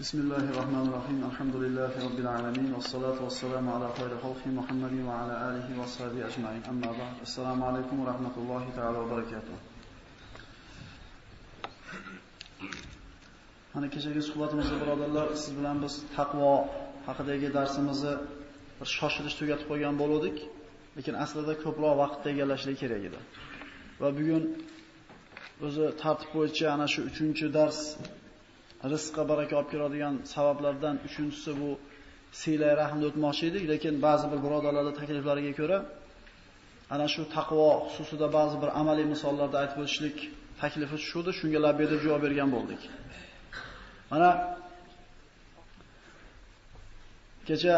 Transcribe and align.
بسم 0.00 0.18
الله 0.24 0.44
الرحمن 0.52 0.84
الرحيم 0.88 1.20
الحمد 1.30 1.56
لله 1.64 1.92
رب 2.06 2.18
العالمين 2.24 2.70
والصلاة 2.76 3.18
والسلام 3.26 3.66
على 3.74 3.88
خير 3.98 4.10
خلق 4.24 4.42
محمد 4.58 4.94
وعلى 5.08 5.34
آله 5.48 5.68
وصحبه 5.80 6.20
أجمعين 6.30 6.62
أما 6.72 6.90
بعد 7.00 7.16
السلام 7.26 7.58
عليكم 7.68 7.96
ورحمة 8.02 8.34
الله 8.42 8.64
تعالى 8.76 8.98
وبركاته 8.98 9.56
Mana 13.74 13.90
kechagi 13.90 14.22
suhbatimizda 14.22 14.76
birodarlar 14.82 15.26
siz 15.34 15.52
bilan 15.58 15.76
biz 15.84 15.94
taqvo 16.16 16.52
haqidagi 17.08 17.48
darsimizni 17.58 18.14
bir 18.78 18.88
shoshilish 18.98 19.36
tugatib 19.40 19.66
qo'ygan 19.70 19.94
bo'ldik, 20.02 20.36
lekin 20.96 21.14
aslida 21.24 21.54
ko'proq 21.64 21.94
vaqtda 22.02 22.26
egallashlik 22.34 22.76
kerak 22.82 23.02
edi. 23.08 23.20
Va 24.00 24.08
bugun 24.18 24.44
o'zi 25.66 25.84
tartib 26.02 26.30
bo'yicha 26.36 26.66
ana 26.76 26.86
shu 26.94 27.00
3-dars 27.18 27.78
rizqqa 28.91 29.23
baraka 29.31 29.53
olib 29.59 29.69
keladigan 29.73 30.15
sabablardan 30.33 30.95
uchinchisi 31.07 31.51
bu 31.61 31.69
siylay 32.41 32.73
rahmni 32.81 33.05
o'tmoqchi 33.09 33.43
edik, 33.49 33.63
lekin 33.71 33.93
ba'zi 34.07 34.25
bir 34.31 34.39
birodarlarning 34.45 34.95
takliflariga 35.01 35.53
ko'ra 35.59 35.77
ana 36.93 37.07
shu 37.13 37.21
taqvo 37.37 37.69
xususida 37.87 38.27
ba'zi 38.37 38.55
bir 38.61 38.69
amaliy 38.81 39.07
misollarda 39.13 39.57
aytib 39.63 39.79
o'tishlik 39.83 40.17
taklifi 40.61 40.97
tushdi, 41.01 41.31
shunga 41.39 41.59
labbay 41.65 41.87
deb 41.93 41.99
javob 42.05 42.21
bergan 42.25 42.49
bo'ldik. 42.55 42.81
Mana 44.11 44.29
kecha 47.47 47.75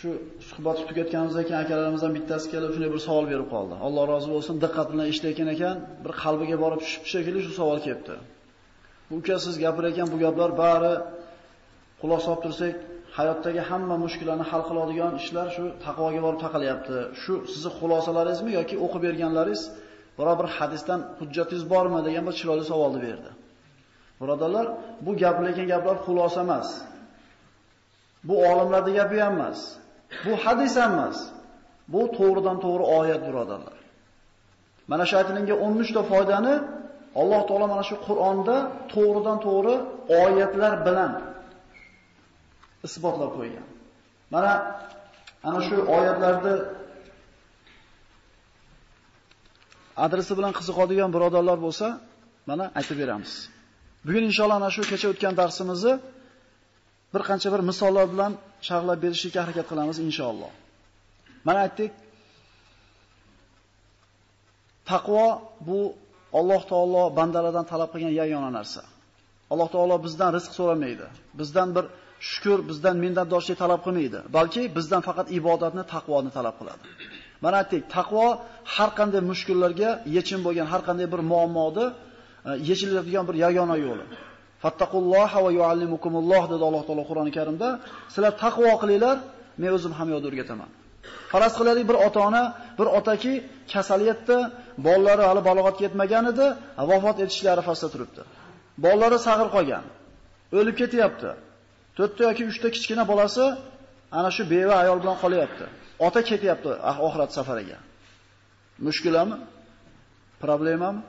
shu 0.00 0.08
suhbatni 0.48 0.84
tugatganimizdan 0.90 1.44
keyin 1.48 1.60
akalarimizdan 1.64 2.12
bittasi 2.16 2.46
kelib 2.52 2.70
shunday 2.74 2.90
bir 2.94 3.02
savol 3.08 3.26
berib 3.32 3.48
qoldi. 3.54 3.74
Alloh 3.86 4.04
rozi 4.12 4.28
bo'lsin, 4.34 4.54
diqqat 4.64 4.88
bilan 4.92 5.06
eshitayotgan 5.12 5.48
ekan, 5.54 5.76
bir 6.04 6.12
qalbiga 6.22 6.56
borib 6.64 6.80
tushib 6.84 7.04
shekilli 7.12 7.40
shu 7.46 7.52
savol 7.60 7.78
kelibdi. 7.86 8.14
Bu 9.10 9.14
uka 9.20 9.36
siz 9.44 9.54
gapirayotgan 9.64 10.08
bu 10.12 10.18
gaplar 10.24 10.50
bari 10.62 10.94
xulosa 12.00 12.24
solib 12.26 12.42
tursak, 12.44 12.74
hayotdagi 13.18 13.62
hamma 13.70 13.96
mushkullarni 14.04 14.44
hal 14.50 14.62
qiladigan 14.68 15.12
ishlar 15.20 15.46
shu 15.56 15.64
taqvoga 15.84 16.20
borib 16.26 16.40
taqalyapti. 16.44 16.96
Shu 17.22 17.34
sizning 17.52 17.74
xulosalaringizmi 17.80 18.50
yoki 18.58 18.76
o'qib 18.84 19.02
berganlaringiz 19.06 19.62
biror 20.18 20.36
bir 20.40 20.48
hadisdan 20.56 21.00
hujjatingiz 21.18 21.64
bormi 21.72 22.00
degan 22.06 22.24
bir 22.28 22.34
chiroyli 22.40 22.64
savolni 22.72 23.00
berdi. 23.06 23.30
Birodarlar, 24.20 24.66
bu 25.04 25.10
gapirayotgan 25.22 25.68
gaplar 25.72 25.96
xulosa 26.06 26.40
emas. 26.46 26.68
Bu 28.28 28.34
olimlarning 28.50 28.96
gapi 29.00 29.16
ham 29.26 29.34
emas. 29.38 29.60
Bu 30.24 30.32
hadis 30.44 30.72
ham 30.80 30.92
emas. 30.96 31.18
Bu 31.92 32.00
to'g'ridan 32.16 32.56
to'g'ri 32.64 32.84
oyat 32.98 33.22
birodarlar. 33.28 33.78
Mana 34.90 35.04
shu 35.08 35.14
aytilgan 35.20 35.46
13 35.66 35.92
ta 35.96 36.02
foydani 36.12 36.54
Alloh 37.20 37.40
taolo 37.48 37.66
mana 37.72 37.84
shu 37.90 37.96
Qur'onda 38.06 38.56
to'g'ridan 38.92 39.38
to'g'ri 39.46 39.74
oyatlar 40.22 40.72
bilan 40.86 41.12
isbotlab 42.86 43.30
qo'ygan. 43.38 43.66
Mana 44.34 44.52
ana 45.48 45.60
shu 45.68 45.76
oyatlarni 45.96 46.54
adresi 50.06 50.32
bilan 50.38 50.52
qiziqadigan 50.58 51.10
birodarlar 51.14 51.58
bo'lsa, 51.66 51.86
mana 52.50 52.64
aytib 52.78 52.96
beramiz. 53.02 53.32
Bugun 54.06 54.24
inshaalloh 54.30 54.56
ana 54.62 54.70
shu 54.76 54.82
kecha 54.92 55.06
o'tgan 55.12 55.34
darsimizni 55.40 55.94
bir 57.12 57.22
qancha 57.28 57.48
bir 57.54 57.62
misollar 57.70 58.06
bilan 58.14 58.32
sharhlab 58.68 58.98
berishga 59.04 59.40
harakat 59.44 59.66
qilamiz 59.70 59.96
inshaalloh. 60.08 60.52
Mana 61.46 61.58
aytdik, 61.66 61.92
taqvo 64.90 65.24
bu 65.68 65.78
Alloh 66.38 66.62
taolo 66.72 67.02
bandalardan 67.18 67.66
talab 67.72 67.90
qilgan 67.94 68.12
yagona 68.20 68.50
narsa. 68.58 68.82
Alloh 69.52 69.68
taolo 69.74 69.96
bizdan 70.06 70.30
rizq 70.36 70.52
so'ramaydi. 70.58 71.06
Bizdan 71.40 71.68
bir 71.76 71.84
shukr, 72.30 72.58
bizdan 72.70 72.96
minnatdorchilik 73.04 73.58
talab 73.64 73.80
qilmaydi, 73.86 74.18
balki 74.36 74.62
bizdan 74.76 75.02
faqat 75.08 75.26
ibodatni, 75.38 75.82
taqvoni 75.94 76.30
talab 76.36 76.54
qiladi. 76.60 76.84
Mana 77.44 77.56
aytdik, 77.62 77.82
taqvo 77.96 78.26
har 78.74 78.90
qanday 78.98 79.22
mushkullarga 79.30 79.90
yechim 80.16 80.40
bo'lgan 80.46 80.66
har 80.72 80.82
qanday 80.88 81.06
bir 81.14 81.20
muammoni 81.32 81.86
e, 82.48 82.50
yechiladigan 82.70 83.24
bir 83.28 83.36
yagona 83.44 83.76
yo'li. 83.86 84.04
Fattaqulloha 84.62 85.38
va 85.44 85.50
yuallimukumulloh 85.58 86.42
dedi 86.52 86.62
Alloh 86.68 86.82
taolo 86.88 87.02
Qur'oni 87.10 87.32
Karimda. 87.38 87.68
Sizlar 88.14 88.32
taqvo 88.44 88.72
qilinglar, 88.82 89.16
men 89.62 89.70
o'zim 89.76 89.92
ham 89.98 90.08
yod 90.14 90.24
o'rgataman. 90.28 90.70
Faraz 91.32 91.52
qilaylik 91.58 91.84
bir 91.90 91.96
ota-ona, 92.06 92.44
bir 92.78 92.88
otaki 92.98 93.32
kasaliyatda, 93.72 94.38
bolalari 94.86 95.22
hali 95.28 95.40
balog'atga 95.48 95.82
yetmagan 95.86 96.24
edi, 96.32 96.46
vafot 96.90 97.16
etishlari 97.24 97.52
arafasida 97.56 97.88
turibdi. 97.94 98.20
Bolalari 98.84 99.18
sag'ir 99.28 99.48
qolgan. 99.56 99.84
O'lib 100.58 100.76
ketyapti. 100.82 101.30
4 101.98 102.18
ta 102.18 102.22
yoki 102.28 102.42
3 102.44 102.58
ta 102.62 102.68
kichkina 102.74 103.04
bolasi 103.12 103.44
ana 104.18 104.30
shu 104.36 104.42
beva 104.52 104.74
ayol 104.82 104.98
bilan 105.02 105.16
qolyapti. 105.22 105.64
Ota 106.06 106.20
ketyapti 106.30 106.70
ah, 106.90 106.96
oxirat 107.06 107.30
safariga. 107.36 107.78
Mushkulami? 108.86 109.36
Problemami? 110.44 111.00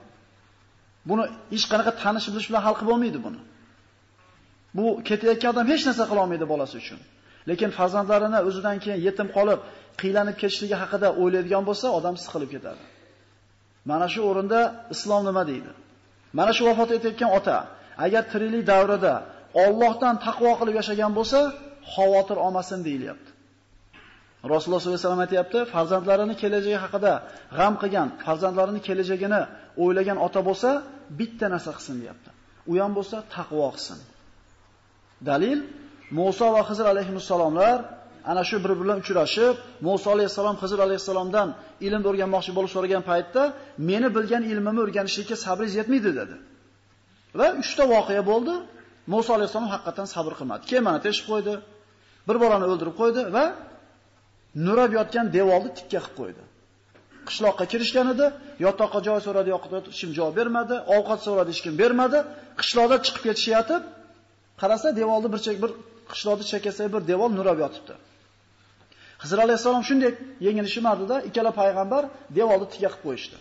Buni 1.10 1.24
hech 1.54 1.66
qanaqa 1.72 1.92
tanish 2.04 2.28
bilish 2.34 2.48
bilan 2.50 2.62
hal 2.68 2.76
qilib 2.78 2.90
bo'lmaydi 2.92 3.20
buni. 3.26 3.40
Bu 4.78 4.86
ketayotgan 5.10 5.50
odam 5.54 5.66
hech 5.72 5.84
narsa 5.88 6.04
qila 6.10 6.20
olmaydi 6.26 6.46
bolasi 6.54 6.76
uchun. 6.82 7.00
Lekin 7.50 7.70
farzandlarini 7.78 8.40
o'zidan 8.48 8.78
keyin 8.84 9.00
yetim 9.08 9.28
qolib, 9.38 9.60
qiylanib 10.02 10.36
ketishligi 10.42 10.76
haqida 10.82 11.08
o'ylaydigan 11.22 11.64
bo'lsa, 11.70 11.88
odam 11.98 12.16
siqilib 12.24 12.50
ketadi. 12.56 12.82
Mana 13.90 14.08
shu 14.14 14.22
o'rinda 14.30 14.60
islom 14.94 15.22
nima 15.30 15.44
deydi? 15.52 15.72
Mana 16.38 16.52
shu 16.58 16.64
vafot 16.70 16.90
etayotgan 16.98 17.32
ota 17.38 17.58
agar 18.06 18.24
tiriklik 18.32 18.64
davrida 18.72 19.14
Allohdan 19.66 20.16
taqvo 20.28 20.52
qilib 20.60 20.76
yashagan 20.82 21.12
bo'lsa, 21.20 21.40
xavotir 21.94 22.38
olmasin 22.46 22.80
deyilyapti. 22.88 23.30
Rasululloh 24.54 24.82
sollallohu 24.82 24.98
alayhi 24.98 25.08
vasallam 25.08 25.26
aytayapti, 25.28 25.60
farzandlarini 25.74 26.36
kelajagi 26.42 26.78
haqida 26.86 27.14
g'am 27.58 27.74
qilgan, 27.82 28.08
farzandlarini 28.26 28.82
kelajagini 28.88 29.42
o'ylagan 29.84 30.18
ota 30.28 30.42
bo'lsa, 30.48 30.70
bitta 31.20 31.46
narsa 31.54 31.72
qilsin 31.78 31.96
deyapti. 32.02 32.30
U 32.72 32.74
ham 32.82 32.92
bo'lsa 32.98 33.18
taqvo 33.36 33.68
qilsin. 33.76 34.00
Dalil 35.30 35.60
Musa 36.18 36.48
va 36.56 36.62
Xizr 36.70 36.86
alayhissalomlar 36.94 37.78
ana 38.32 38.44
shu 38.50 38.58
bir 38.64 38.74
bilan 38.82 38.98
uchrashib, 39.04 39.56
Musa 39.88 40.08
alayhissalom 40.16 40.56
Xizr 40.62 40.80
alayhissalomdan 40.86 41.48
ilm 41.88 42.02
o'rganmoqchi 42.10 42.52
bo'lib 42.58 42.72
so'ragan 42.76 43.04
paytda, 43.12 43.42
meni 43.90 44.08
bilgan 44.16 44.44
ilmimni 44.52 44.82
o'rganishlikka 44.86 45.36
sabringiz 45.46 45.76
yetmaydi 45.80 46.12
dedi. 46.20 46.36
Va 47.40 47.48
3 47.64 47.76
ta 47.78 47.84
voqea 47.94 48.24
bo'ldi. 48.32 48.54
Musa 49.14 49.30
alayhissalom 49.38 49.70
haqiqatan 49.74 50.08
sabr 50.16 50.34
qilmadi. 50.40 50.64
Kemani 50.72 51.00
teshib 51.06 51.26
qo'ydi, 51.32 51.54
bir 52.28 52.38
bolani 52.44 52.66
o'ldirib 52.72 52.96
qo'ydi 53.02 53.22
va 53.36 53.46
nurab 54.66 54.92
yotgan 55.00 55.26
devorni 55.38 55.70
tikka 55.78 56.00
qilib 56.06 56.16
qo'ydi. 56.20 56.44
Qishloqqa 57.28 57.66
kirishgan 57.72 58.08
edi, 58.14 58.26
yotoqqa 58.66 59.00
joy 59.08 59.20
so'radi, 59.28 59.50
yoqda 59.56 59.76
hech 59.88 60.00
kim 60.02 60.12
javob 60.18 60.34
bermadi, 60.40 60.76
ovqat 60.96 61.20
so'radi, 61.28 61.50
hech 61.54 61.62
kim 61.66 61.76
bermadi. 61.82 62.20
Qishloqda 62.62 62.98
chiqib 63.06 63.24
ketishayotib, 63.28 63.82
qarasa 64.62 64.88
devorni 65.00 65.30
bir 65.34 65.42
chek 65.46 65.58
bir 65.64 65.72
qishloqda 66.14 66.44
chekasa 66.52 66.84
bir 66.94 67.02
devor 67.12 67.30
nurab 67.38 67.58
yotibdi. 67.64 67.94
Xizr 69.22 69.38
alayhisalom 69.46 69.84
shunday 69.90 70.12
yengilishimadida 70.46 71.16
ikkala 71.28 71.52
payg'ambar 71.62 72.04
devorni 72.38 72.68
tiga 72.74 72.90
qilib 72.94 73.04
qo'yishdi. 73.06 73.38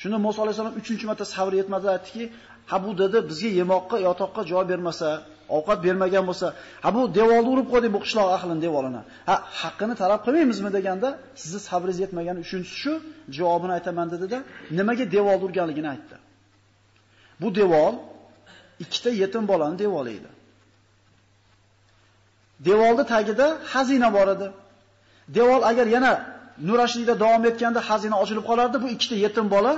Shunda 0.00 0.18
Musa 0.26 0.38
alayhisalom 0.44 0.74
3-chi 0.80 1.06
marta 1.10 1.24
sabr 1.34 1.52
yetmadi, 1.60 1.86
aytdiki, 1.94 2.24
"Ha 2.70 2.76
bu 2.84 2.90
dedi 3.02 3.18
bizga 3.30 3.50
yemoqqa, 3.60 3.96
yotoqqa 4.08 4.42
joy 4.52 4.64
bermasa, 4.72 5.08
ovqat 5.56 5.78
bermagan 5.86 6.24
bo'lsa, 6.30 6.46
ha 6.84 6.88
bu 6.96 7.00
devorni 7.18 7.48
urib 7.54 7.66
qo'ydik 7.72 7.90
bu 7.96 8.00
qishloq 8.04 8.28
ahlining 8.36 8.60
devorini. 8.66 9.02
Ha, 9.28 9.34
haqqini 9.62 9.94
talab 10.02 10.20
qilmaymizmi?" 10.26 10.70
deganda, 10.76 11.08
"Sizni 11.42 11.60
sabringiz 11.68 11.98
yetmagani 12.04 12.38
uchinchisi 12.44 12.76
shu, 12.82 12.92
javobini 13.36 13.72
aytaman" 13.78 14.06
dedi-da, 14.14 14.38
nimaga 14.78 15.04
devorni 15.16 15.44
urganligini 15.48 15.88
aytdi. 15.94 16.16
Bu 17.40 17.48
devor 17.60 17.92
ikkita 18.84 19.10
yetim 19.22 19.44
bolani 19.50 19.76
devori 19.84 20.10
edi. 20.18 20.30
Devorning 22.68 23.08
tagida 23.12 23.46
xazina 23.72 24.08
bor 24.16 24.28
edi. 24.34 24.48
Devor 25.36 25.60
agar 25.70 25.86
yana 25.96 26.12
nurashlikda 26.68 27.14
davom 27.22 27.42
etganda 27.50 27.80
xazina 27.88 28.16
ochilib 28.22 28.44
qolardi, 28.50 28.76
bu 28.82 28.88
ikkita 28.94 29.16
yetim 29.24 29.46
bola 29.54 29.72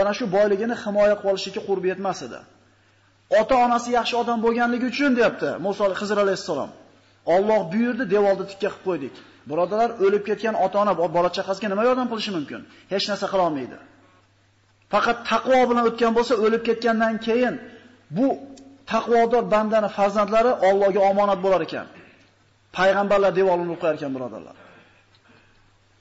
ana 0.00 0.12
shu 0.18 0.24
boyligini 0.36 0.74
himoya 0.82 1.14
qilib 1.20 1.30
olishga 1.32 1.60
qurbi 1.68 1.86
yetmas 1.92 2.18
edi. 2.26 2.38
Ota-onasi 3.40 3.90
yaxshi 3.98 4.14
odam 4.22 4.38
bo'lganligi 4.44 4.86
uchun 4.92 5.10
deyapti 5.18 5.48
Musa 5.66 5.84
Xizr 6.00 6.18
alayhissalom. 6.24 6.70
Alloh 7.34 7.60
buyurdi, 7.72 8.04
devorni 8.14 8.44
tikka 8.50 8.68
qilib 8.68 8.84
qo'ydik. 8.86 9.14
Birodalar, 9.50 9.90
o'lib 10.04 10.22
ketgan 10.28 10.54
ota-ona 10.64 10.92
bola 11.16 11.30
chaqasiga 11.36 11.68
nima 11.72 11.82
yordam 11.88 12.06
qilishi 12.12 12.30
mumkin? 12.36 12.60
Hech 12.92 13.04
narsa 13.10 13.26
qila 13.32 13.42
olmaydi. 13.48 13.76
Faqat 14.92 15.18
taqvo 15.30 15.58
bilan 15.70 15.84
o'tgan 15.90 16.12
bo'lsa, 16.18 16.34
o'lib 16.44 16.62
ketgandan 16.68 17.14
keyin 17.26 17.54
bu 18.16 18.26
taqvodor 18.92 19.44
bandani 19.54 19.88
farzandlari 19.96 20.52
Allohga 20.68 21.00
omonat 21.10 21.38
bo'lar 21.44 21.60
ekan. 21.68 21.86
Payg'ambarlar 22.76 23.32
devorini 23.38 23.76
qo'yar 23.82 23.94
ekan, 23.98 24.12
birodarlar. 24.16 24.56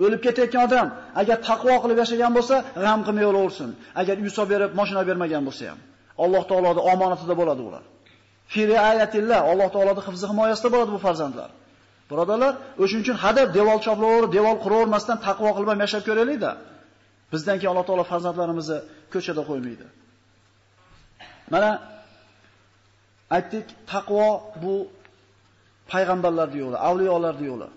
O'lib 0.03 0.21
ketayotgan 0.25 0.61
odam 0.67 0.87
agar 1.21 1.37
taqvo 1.49 1.75
qilib 1.83 1.97
yashagan 2.03 2.31
bo'lsa, 2.37 2.55
g'am 2.83 2.99
qilmay 3.07 3.25
o'laversin. 3.31 3.69
Agar 4.01 4.15
uy 4.23 4.31
berib, 4.51 4.71
mashina 4.79 5.01
bermagan 5.09 5.43
bo'lsa 5.47 5.63
ham, 5.71 5.79
Alloh 6.23 6.43
taoloning 6.49 6.85
omonatida 6.93 7.33
bo'ladi 7.41 7.61
ular. 7.69 7.83
Fi 8.51 8.61
riayatillah, 8.71 9.39
Alloh 9.51 9.69
taoloning 9.75 10.05
hifzi 10.07 10.25
himoyasida 10.31 10.69
bo'ladi 10.73 10.91
bu 10.95 10.99
farzandlar. 11.05 11.49
Birodarlar, 12.09 12.53
o'shuning 12.83 13.03
uchun 13.05 13.17
hadab 13.25 13.47
devor 13.57 13.77
choplaverib, 13.87 14.31
devor 14.37 14.55
quravermasdan 14.63 15.17
taqvo 15.27 15.49
qilib 15.55 15.69
ham 15.73 15.79
yashab 15.85 16.03
ko'raylik-da. 16.07 16.51
Bizdan 17.33 17.55
keyin 17.59 17.71
Alloh 17.73 17.85
taolo 17.89 18.03
farzandlarimizni 18.11 18.77
ko'chada 19.13 19.41
qo'ymaydi. 19.49 19.85
Mana 21.53 21.69
aytdik, 23.37 23.67
taqvo 23.93 24.27
bu 24.63 24.73
payg'ambarlarning 25.91 26.61
yo'li, 26.65 26.77
avliyolarning 26.89 27.47
yo'li. 27.51 27.69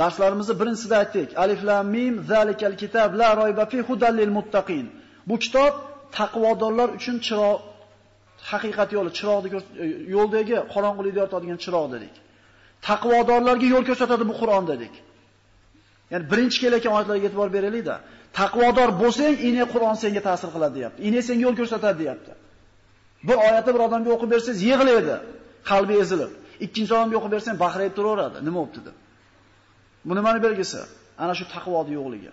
Darslarimizni 0.00 0.54
birinchisida 0.60 0.96
aytdik. 1.02 1.28
Alif 1.44 1.60
lam 1.68 1.86
mim 1.96 2.14
zalikal 2.32 2.74
kitab 2.82 3.10
la 3.20 3.28
royba 3.40 3.64
fi 3.72 3.78
hudallil 3.88 4.32
muttaqin. 4.38 4.86
Bu 5.28 5.36
kitob 5.44 5.74
taqvodorlar 6.18 6.88
uchun 6.98 7.16
chiroq, 7.26 7.60
haqiqat 8.50 8.90
yo'li, 8.96 9.10
chiroqni 9.18 9.48
e, 9.82 9.86
yo'ldagi 10.16 10.56
qorong'ulikni 10.74 11.18
yoritadigan 11.22 11.58
chiroq 11.64 11.86
dedik. 11.94 12.14
Taqvodorlarga 12.88 13.66
yo'l 13.74 13.84
ko'rsatadi 13.88 14.24
bu 14.30 14.34
Qur'on 14.40 14.64
dedik. 14.72 14.94
Ya'ni 16.12 16.24
birinchi 16.32 16.58
kelayotgan 16.62 16.92
oyatlarga 16.96 17.26
e'tibor 17.28 17.48
beraylik-da. 17.56 17.96
Taqvodor 18.40 18.90
bo'lsang, 19.02 19.34
ine 19.48 19.64
Qur'on 19.72 19.96
senga 20.02 20.22
ta'sir 20.28 20.48
qiladi, 20.54 20.74
deyapti. 20.78 20.98
Ine 21.08 21.20
senga 21.28 21.42
yo'l 21.46 21.56
ko'rsatadi, 21.60 21.96
deyapti. 22.02 22.32
Bir 23.28 23.36
oyatni 23.46 23.70
bir 23.74 23.82
odamga 23.86 24.10
o'qib 24.16 24.28
bersangiz, 24.34 24.60
yig'laydi, 24.70 25.16
qalbi 25.70 25.94
ezilib. 26.02 26.32
Ikkinchi 26.64 26.92
odamga 26.96 27.16
o'qib 27.18 27.32
bersang, 27.36 27.56
baxrayib 27.64 27.94
turaveradi. 27.98 28.38
Nima 28.46 28.58
bo'pti 28.62 28.80
deb. 28.86 28.96
Bu 30.06 30.12
nimani 30.18 30.40
belgisi? 30.46 30.80
Ana 31.22 31.32
shu 31.38 31.44
taqvoning 31.54 31.94
yo'qligi. 31.98 32.32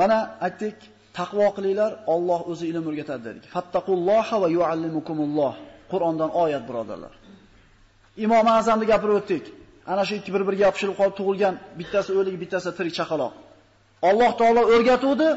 Mana 0.00 0.18
aytdik, 0.46 0.76
taqvo 1.18 1.46
qilinglar, 1.56 1.92
Alloh 2.14 2.40
o'zi 2.52 2.64
ilm 2.70 2.84
o'rgatadi 2.90 3.22
dedik. 3.28 3.44
Fattaqulloha 3.54 4.36
va 4.42 4.48
yuallimukumulloh. 4.56 5.54
Qur'ondan 5.92 6.30
oyat 6.42 6.64
birodarlar. 6.68 7.14
Imom 8.24 8.46
Azamni 8.58 8.86
gapirib 8.92 9.16
o'tdik. 9.20 9.44
Ana 9.92 10.02
shu 10.08 10.14
ikki 10.20 10.30
bir-biriga 10.34 10.64
yopishilib 10.68 10.96
qolib 11.00 11.14
tug'ilgan, 11.20 11.54
bittasi 11.78 12.10
o'lik, 12.20 12.34
bittasi 12.42 12.70
tirik 12.78 12.94
chaqaloq. 12.98 13.32
Alloh 14.10 14.30
taolo 14.40 14.62
o'rgatuvdi, 14.74 15.28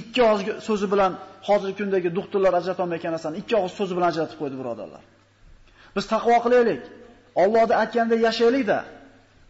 ikki 0.00 0.22
og'iz 0.30 0.46
so'zi 0.68 0.86
bilan 0.92 1.12
hozirgi 1.48 1.76
kundagi 1.80 2.08
doktorlar 2.18 2.52
ajrata 2.60 2.80
olmayotgan 2.84 3.12
narsani 3.16 3.36
ikki 3.42 3.54
og'iz 3.60 3.74
so'zi 3.78 3.92
bilan 3.96 4.08
ajratib 4.12 4.38
qo'ydi 4.40 4.56
birodarlar. 4.60 5.02
Biz 5.96 6.04
taqvo 6.14 6.36
qilaylik. 6.44 6.82
Allohning 7.42 7.78
aytganda 7.82 8.16
yashaylik-da. 8.26 8.78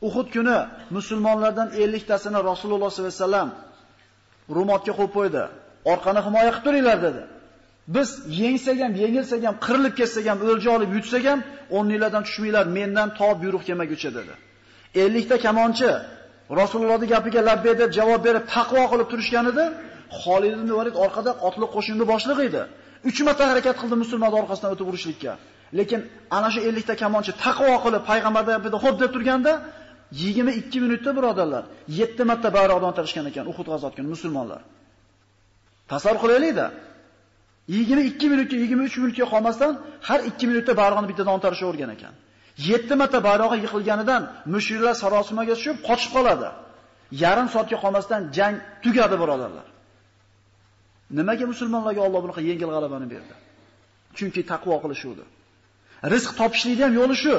Uhud 0.08 0.28
kuni 0.34 0.58
musulmonlardan 0.96 1.68
50 1.76 2.06
tasini 2.10 2.38
Rasululloh 2.50 2.90
sollallohu 2.90 3.14
alayhi 3.14 3.22
vasallam 3.24 3.48
rumotga 4.56 4.92
qo'yib 4.98 5.12
qo'ydi. 5.18 5.42
Orqani 5.92 6.20
himoya 6.26 6.50
qilib 6.50 6.64
turinglar 6.66 6.98
dedi. 7.06 7.22
Biz 7.94 8.08
yengsak 8.42 8.78
ham, 8.84 8.92
yengilsak 9.02 9.42
ham, 9.46 9.54
qirilib 9.66 9.94
ketsak 10.00 10.24
ham, 10.30 10.38
o'lja 10.50 10.70
olib 10.76 10.90
yutsak 10.96 11.24
ham, 11.30 11.40
o'rninglardan 11.76 12.22
tushmanglar, 12.26 12.64
mendan 12.78 13.08
to 13.18 13.28
buyruq 13.42 13.62
kelmaguncha 13.68 14.10
dedi. 14.18 14.34
50 14.94 15.28
ta 15.30 15.36
kamonchi 15.46 15.90
Rasulullohning 16.60 17.10
gapiga 17.14 17.40
labbay 17.50 17.74
deb 17.82 17.90
javob 17.98 18.20
berib 18.26 18.44
taqvo 18.54 18.82
qilib 18.92 19.08
turishganida, 19.12 19.64
Xolid 20.22 20.52
ibn 20.58 20.70
Valid 20.78 20.96
orqada 21.04 21.30
otliq 21.48 21.70
qo'shinni 21.76 22.04
boshlig'i 22.12 22.44
edi. 22.50 22.62
3 23.04 23.26
marta 23.28 23.42
harakat 23.50 23.76
qildi 23.80 23.96
musulmonlar 24.02 24.38
orqasidan 24.42 24.70
o'tib 24.74 24.86
urishlikka. 24.90 25.32
Lekin 25.78 26.00
ana 26.36 26.48
shu 26.54 26.60
50 26.60 26.82
ta 26.88 26.94
kamonchi 27.02 27.32
taqvo 27.44 27.74
qilib 27.84 28.02
payg'ambarda 28.10 28.50
gapida 28.56 28.76
xo'p 28.84 28.96
deb 29.02 29.10
turganda 29.16 29.52
22 30.12 30.80
minutda 30.84 31.10
birodarlar 31.16 31.64
7 31.88 32.24
marta 32.30 32.48
bayroqdan 32.56 32.92
tarishgan 32.98 33.26
ekan 33.30 33.44
Uhud 33.52 33.66
g'azot 33.72 33.92
kuni 33.96 34.08
musulmonlar. 34.14 34.60
Tasavvur 35.92 36.18
qilaylik-da. 36.24 36.66
22 37.68 38.28
minutga 38.32 38.56
23 38.56 38.96
minutga 39.02 39.24
qolmasdan 39.32 39.72
har 40.08 40.20
2 40.20 40.46
minutda 40.50 40.72
bayroqni 40.80 41.06
bittadan 41.10 41.32
ontarishga 41.36 41.66
o'rgan 41.70 41.90
ekan. 41.96 42.12
7 42.56 42.94
marta 43.00 43.18
bayrog'i 43.28 43.58
yiqilganidan 43.64 44.22
mushriklar 44.54 44.94
sarosimaga 45.02 45.54
tushib 45.58 45.76
qochib 45.88 46.10
qoladi. 46.16 46.48
Yarim 47.22 47.48
soatga 47.54 47.76
qolmasdan 47.84 48.20
jang 48.36 48.54
tugadi 48.84 49.16
birodarlar. 49.22 49.66
Nimaga 51.10 51.46
musulmonlarga 51.52 52.02
Alloh 52.06 52.20
bunaqa 52.24 52.40
yengil 52.48 52.68
g'alabani 52.74 53.06
berdi? 53.14 53.34
Chunki 54.16 54.42
taqvo 54.52 54.76
qilishuvdi. 54.84 55.24
Rizq 56.12 56.30
topishlikni 56.40 56.82
ham 56.86 56.94
yo'li 57.00 57.16
shu. 57.24 57.36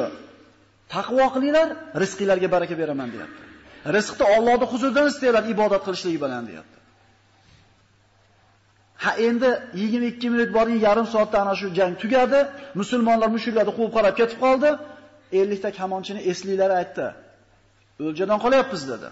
Taqvo 0.95 1.25
qilinglar, 1.35 1.67
rizqinglarga 2.01 2.47
baraka 2.55 2.75
beraman 2.81 3.09
deyapti. 3.13 3.41
Rizqni 3.95 4.25
Allohning 4.35 4.69
huzuridan 4.73 5.05
istaylar 5.11 5.43
ibodat 5.53 5.81
qilishligi 5.87 6.19
bilan 6.25 6.43
deyapti. 6.49 6.77
Ha 9.03 9.11
endi 9.27 9.49
22 9.73 10.29
minut 10.33 10.49
borning 10.57 10.79
yarim 10.87 11.07
soatda 11.13 11.37
ana 11.43 11.53
shu 11.59 11.67
jang 11.77 11.93
tugadi. 12.03 12.39
Musulmonlar 12.81 13.29
mushuklarni 13.35 13.73
quvib 13.77 13.91
qarab 13.97 14.13
ketib 14.19 14.39
qoldi. 14.45 14.69
50 15.31 15.61
ta 15.63 15.69
kamonchini 15.79 16.21
esliklari 16.31 16.75
aytdi. 16.81 17.07
O'ljadan 18.07 18.39
qolyapmiz 18.45 18.83
dedi. 18.91 19.09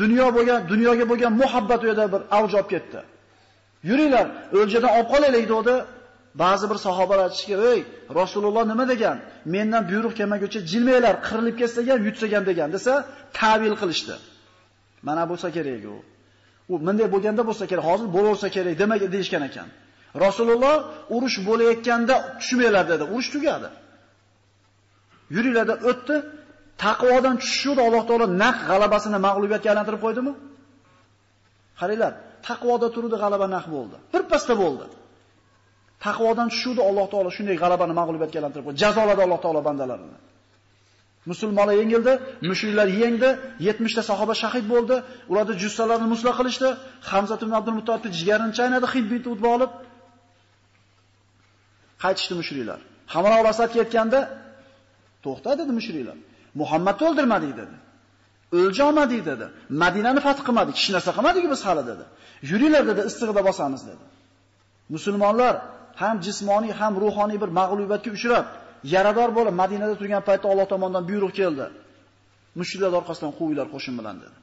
Dunyo 0.00 0.26
bo'lgan, 0.36 0.60
dunyoga 0.72 1.04
bo'lgan 1.10 1.32
muhabbat 1.42 1.80
u 1.84 1.86
yerda 1.90 2.06
bir 2.14 2.22
avj 2.38 2.52
olib 2.58 2.70
ketdi. 2.74 3.00
Yuringlar, 3.88 4.26
o'ljadan 4.58 4.90
olib 4.96 5.08
qolaylik 5.14 5.46
dedi. 5.54 5.74
Ba'zi 6.42 6.64
bir 6.70 6.78
sahobalar 6.86 7.24
aytishga, 7.28 7.56
"Ey, 7.72 7.80
Rasululloh 8.20 8.64
nima 8.72 8.84
degan? 8.92 9.16
Mendan 9.54 9.82
buyruq 9.90 10.14
kelmaguncha 10.20 10.60
jilmaylar, 10.72 11.14
qirilib 11.28 11.56
ketsa 11.60 11.80
ham, 11.88 12.00
yutsa 12.08 12.26
ham 12.34 12.44
degan" 12.50 12.68
desa, 12.76 12.92
ta'vil 13.38 13.74
qilishdi. 13.80 14.14
Mana 15.06 15.22
bo'lsa 15.30 15.48
kerak 15.56 15.84
u. 15.94 15.96
U 16.72 16.74
bunday 16.86 17.06
bo'lganda 17.14 17.42
bo'lsa 17.48 17.64
kerak, 17.70 17.84
hozir 17.90 18.08
bo'laversa 18.16 18.48
kerak 18.56 18.74
demak 18.82 19.00
deyishgan 19.14 19.42
ekan. 19.48 19.68
Rasululloh 20.24 20.76
urush 21.16 21.38
bo'layotganda 21.48 22.14
tushmanglar 22.40 22.84
dedi. 22.92 23.04
Urush 23.14 23.30
tugadi. 23.34 23.68
Yuringlarda 25.34 25.74
o'tdi. 25.90 26.16
Taqvodan 26.84 27.36
tushishdi 27.42 27.80
Alloh 27.86 28.02
taolo 28.08 28.26
naq 28.42 28.56
g'alabasini 28.70 29.18
mag'lubiyatga 29.26 29.68
aylantirib 29.72 30.00
qo'ydimi? 30.04 30.32
Qaranglar, 31.80 32.12
taqvoda 32.48 32.88
turdi 32.94 33.16
g'alaba 33.22 33.46
naq 33.56 33.66
bo'ldi. 33.74 33.96
Birpasda 34.14 34.54
bo'ldi. 34.62 34.86
Taqvodan 36.06 36.48
tushuvdi 36.52 36.82
Alloh 36.88 37.06
taolo 37.12 37.30
shunday 37.36 37.56
g'alabani 37.62 37.94
mag'lubiyatga 38.00 38.36
aylantirib 38.40 38.64
qo'ydi. 38.66 38.78
Jazoladi 38.84 39.20
Alloh 39.26 39.40
taolo 39.44 39.60
bandalarini. 39.68 40.18
Musulmonlar 41.30 41.76
yengildi, 41.82 42.12
mushriklar 42.50 42.88
yengdi, 43.02 43.28
70 43.68 43.94
ta 43.96 44.02
sahoba 44.10 44.34
shahid 44.42 44.64
bo'ldi, 44.72 44.96
ularni 45.30 45.54
jussalarini 45.62 46.08
musla 46.14 46.32
qilishdi, 46.38 46.68
Hamza 47.10 47.34
ibn 47.44 47.54
Abdul 47.60 47.76
Muttolibni 47.78 48.10
jigarini 48.20 48.52
chaynadi, 48.58 48.86
Hibbit 48.94 49.24
utib 49.32 49.46
olib 49.54 49.72
qaytishdi 52.02 52.34
mushriklar. 52.40 52.80
Hamra 53.14 53.36
Asad 53.52 53.70
ketganda 53.76 54.20
to'xta 55.24 55.50
dedi 55.60 55.72
mushriklar. 55.78 56.16
Muhammadni 56.60 57.02
o'ldirmadi 57.08 57.48
dedi. 57.60 57.76
O'lja 58.58 58.82
olmadik 58.88 59.20
dedi. 59.30 59.46
Madinani 59.82 60.20
fath 60.26 60.40
qilmadik, 60.46 60.74
hech 60.80 60.90
narsa 60.96 61.10
qilmadik 61.16 61.44
biz 61.52 61.60
hali 61.66 61.82
dedi. 61.90 62.04
Yuringlar 62.50 62.84
dedi, 62.90 63.00
istig'ida 63.10 63.42
bosamiz 63.48 63.82
dedi. 63.90 64.04
Musulmonlar 64.94 65.54
ham 66.02 66.16
jismoniy 66.26 66.72
ham 66.80 66.92
ruhoniy 67.02 67.38
bir 67.42 67.50
mag'lubiyatga 67.60 68.10
uchrab, 68.16 68.46
yarador 68.94 69.30
bo'lib 69.36 69.54
Madinada 69.62 69.94
turgan 70.00 70.22
paytda 70.28 70.46
Alloh 70.52 70.66
tomonidan 70.72 71.04
buyruq 71.10 71.32
keldi. 71.40 71.66
Mushriklar 72.60 72.92
orqasidan 73.00 73.32
quvinglar 73.38 73.66
qo'shin 73.74 73.94
bilan 73.98 74.16
dedi. 74.22 74.36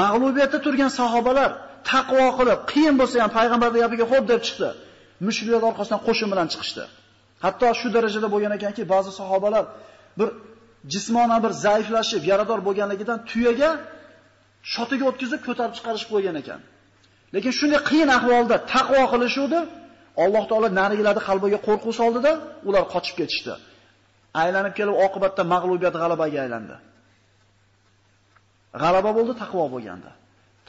Mag'lubiyatda 0.00 0.58
turgan 0.66 0.90
sahobalar 1.00 1.50
taqvo 1.90 2.26
qilib, 2.38 2.60
qiyin 2.72 2.94
bo'lsa 3.00 3.16
ham 3.24 3.30
payg'ambarning 3.38 3.80
gapiga 3.84 4.06
xo'p 4.12 4.24
deb 4.32 4.40
chiqdi. 4.46 4.70
Mushriklar 5.26 5.62
orqasidan 5.70 6.00
qo'shin 6.06 6.28
bilan 6.32 6.46
chiqishdi. 6.52 6.84
Hatto 7.44 7.68
shu 7.80 7.88
darajada 7.96 8.28
bo'lgan 8.34 8.52
ekanki, 8.58 8.82
ba'zi 8.92 9.10
sahobalar 9.20 9.64
bir 10.18 10.28
jismonan 10.92 11.40
bir 11.44 11.52
zaiflashib, 11.64 12.22
yarador 12.30 12.60
bo'lganligidan 12.66 13.18
tuyaga 13.30 13.70
shotiga 14.74 15.04
o'tkazib 15.10 15.40
ko'tarib 15.46 15.74
chiqarishib 15.78 16.10
qo'ygan 16.14 16.36
ekan. 16.42 16.60
Lekin 17.34 17.52
shunday 17.58 17.80
qiyin 17.90 18.10
ahvolda 18.18 18.56
taqvo 18.74 19.02
qilishuvdi, 19.12 19.60
Alloh 20.24 20.44
taolo 20.50 20.68
narigilarni 20.80 21.22
qalbiga 21.28 21.58
qo'rquv 21.66 21.92
soldida, 22.00 22.32
ular 22.68 22.84
qochib 22.94 23.14
ketishdi. 23.20 23.54
Aylanib 24.42 24.74
kelib 24.78 24.96
oqibatda 25.06 25.42
mag'lubiyat 25.54 25.94
g'alabaga 26.02 26.38
aylandi. 26.44 26.76
G'alaba 28.82 29.10
bo'ldi, 29.16 29.32
taqvo 29.42 29.64
bo'lganda. 29.74 30.10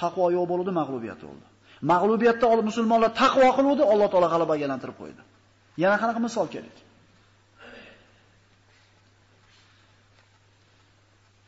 Taqvo 0.02 0.26
yo'q 0.38 0.46
bo'ldi, 0.52 0.72
mag'lubiyat 0.80 1.20
bo'ldi. 1.28 1.46
Mag'lubiyatda 1.92 2.46
musulmonlar 2.70 3.12
taqvo 3.24 3.48
qiluvdi, 3.58 3.84
Alloh 3.94 4.08
taolo 4.14 4.28
g'alabaga 4.34 4.62
aylantirib 4.66 4.98
qo'ydi. 5.02 5.22
Yana 5.84 5.96
qanaqa 6.02 6.20
misol 6.28 6.48
kerak? 6.54 6.76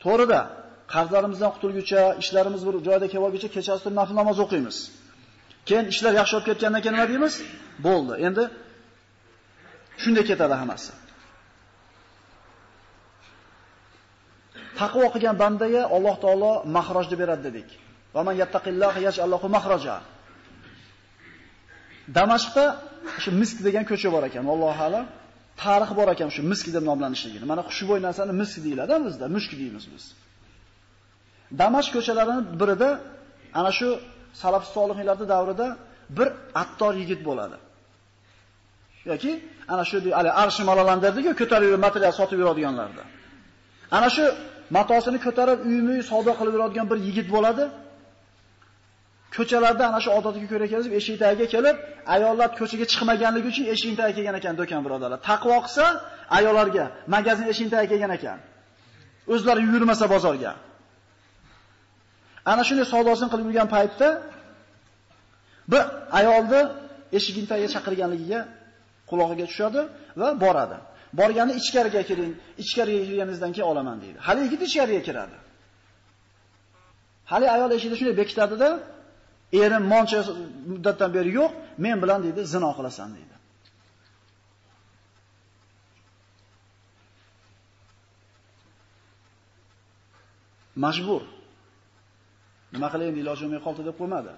To'g'rida, 0.04 0.40
qarzlarimizdan 0.94 1.50
qutulguncha, 1.54 2.02
ishlarimiz 2.22 2.62
bir 2.66 2.74
joyda 2.86 3.06
kelguncha 3.14 3.48
kechasi 3.56 3.80
turib 3.84 3.96
nafl 4.00 4.14
namoz 4.20 4.38
o'qiymiz. 4.44 4.76
Keyin 5.68 5.86
ishlar 5.92 6.12
yaxshi 6.20 6.34
bo'lib 6.34 6.46
ketgandan 6.50 6.80
keyin 6.84 6.94
nima 6.96 7.06
deymiz? 7.12 7.34
Bo'ldi. 7.86 8.12
Endi 8.26 8.44
shunday 10.02 10.24
ketadi 10.30 10.54
hammasi. 10.60 10.92
Taqvo 14.80 15.06
qilgan 15.14 15.36
bandaga 15.42 15.82
Alloh 15.96 16.16
taolo 16.24 16.52
mahrojni 16.76 17.16
beradi 17.22 17.42
dedik. 17.48 17.68
Va 18.14 18.20
man 18.26 18.34
yattaqilloha 18.42 18.98
yaj'allahu 19.06 19.46
mahraja. 19.56 19.96
Damashqda 22.16 22.64
shu 23.22 23.30
Misk 23.40 23.56
degan 23.66 23.84
ko'cha 23.90 24.08
bor 24.14 24.22
ekan, 24.28 24.44
Alloh 24.54 24.76
alam. 24.88 25.06
Tarix 25.62 25.90
bor 25.98 26.08
ekan 26.14 26.30
shu 26.34 26.42
Misk 26.50 26.66
deb 26.76 26.84
nomlanishligini. 26.90 27.44
Mana 27.52 27.62
xushbo'y 27.68 28.00
narsani 28.06 28.32
Misk 28.40 28.56
deyiladi 28.64 28.94
bizda, 29.06 29.26
mushk 29.36 29.52
deymiz 29.60 29.84
biz. 29.92 30.04
Damashq 31.60 31.90
ko'chalarining 31.96 32.44
birida 32.60 32.88
ana 33.60 33.70
shu 33.78 33.88
salaf 34.42 34.64
solihlarning 34.74 35.28
davrida 35.34 35.66
bir 36.18 36.28
attor 36.62 36.92
yigit 37.02 37.20
bo'ladi. 37.28 37.56
yoki 39.10 39.32
ana 39.68 39.84
shu 39.90 39.96
hali 40.18 40.30
arshi 40.42 40.62
malalandirdi-ku, 40.70 41.30
ko'tarib 41.40 41.72
material 41.86 42.12
sotib 42.18 42.38
yuradiganlarda. 42.42 43.02
Ana 43.96 44.08
shu 44.16 44.24
matosini 44.76 45.18
ko'tarib 45.26 45.58
uymi 45.70 45.96
savdo 46.10 46.32
qilib 46.38 46.54
yuradigan 46.56 46.86
bir 46.90 46.98
yigit 47.08 47.28
bo'ladi. 47.34 47.64
Ko'chalarda 49.36 49.82
ana 49.90 50.00
shu 50.04 50.10
odatiga 50.18 50.46
ko'ra 50.52 50.66
kelib, 50.72 50.92
eshik 51.00 51.16
tagiga 51.22 51.46
kelib, 51.54 51.76
ayollar 52.14 52.48
ko'chaga 52.60 52.86
chiqmaganligi 52.92 53.48
uchun 53.52 53.64
eshik 53.74 53.92
tagiga 54.00 54.16
kelgan 54.18 54.36
ekan 54.40 54.54
do'kon 54.60 54.80
birodarlar. 54.86 55.18
Taqvo 55.30 55.56
qilsa, 55.66 55.84
ayollarga 56.38 56.84
magazin 57.14 57.46
eshik 57.52 57.68
tagiga 57.74 57.88
kelgan 57.92 58.12
ekan. 58.18 58.38
O'zlari 59.32 59.62
yurmasa 59.72 60.06
bozorga. 60.14 60.52
Ana 62.52 62.62
shunday 62.68 62.86
savdosini 62.94 63.28
qilib 63.32 63.46
yurgan 63.48 63.68
paytda 63.76 64.08
bir 65.72 65.82
ayolni 66.18 66.60
eshigini 67.18 67.46
tagiga 67.52 67.68
chaqirganligiga 67.74 68.40
qulog'iga 69.10 69.46
tushadi 69.50 69.80
va 70.20 70.28
boradi. 70.44 70.78
Borganda 71.20 71.52
ichkariga 71.60 72.02
kiring, 72.08 72.32
ichkariga 72.62 73.02
kirganingizdan 73.08 73.50
keyin 73.56 73.68
olaman 73.72 73.96
deydi. 74.02 74.18
Hali 74.26 74.40
yigit 74.46 74.60
ichkariga 74.68 75.02
kiradi. 75.08 75.36
Hali 77.32 77.46
ayol 77.56 77.70
eshikda 77.76 77.96
shunday 77.98 78.16
bekitadi-da, 78.22 78.68
erim 79.52 79.84
moncha 79.92 80.20
muddatdan 80.70 81.10
beri 81.16 81.30
yo'q, 81.38 81.50
men 81.84 81.96
bilan 82.02 82.20
deydi 82.24 82.40
zino 82.54 82.70
qilasan 82.78 83.08
deydi. 83.16 83.34
Majbur. 90.84 91.22
Nima 92.74 92.88
qilay 92.92 93.06
endi 93.10 93.20
iloji 93.24 93.42
bo'lmay 93.44 93.60
qoldi 93.66 93.82
deb 93.88 93.96
qo'ymadi. 94.00 94.32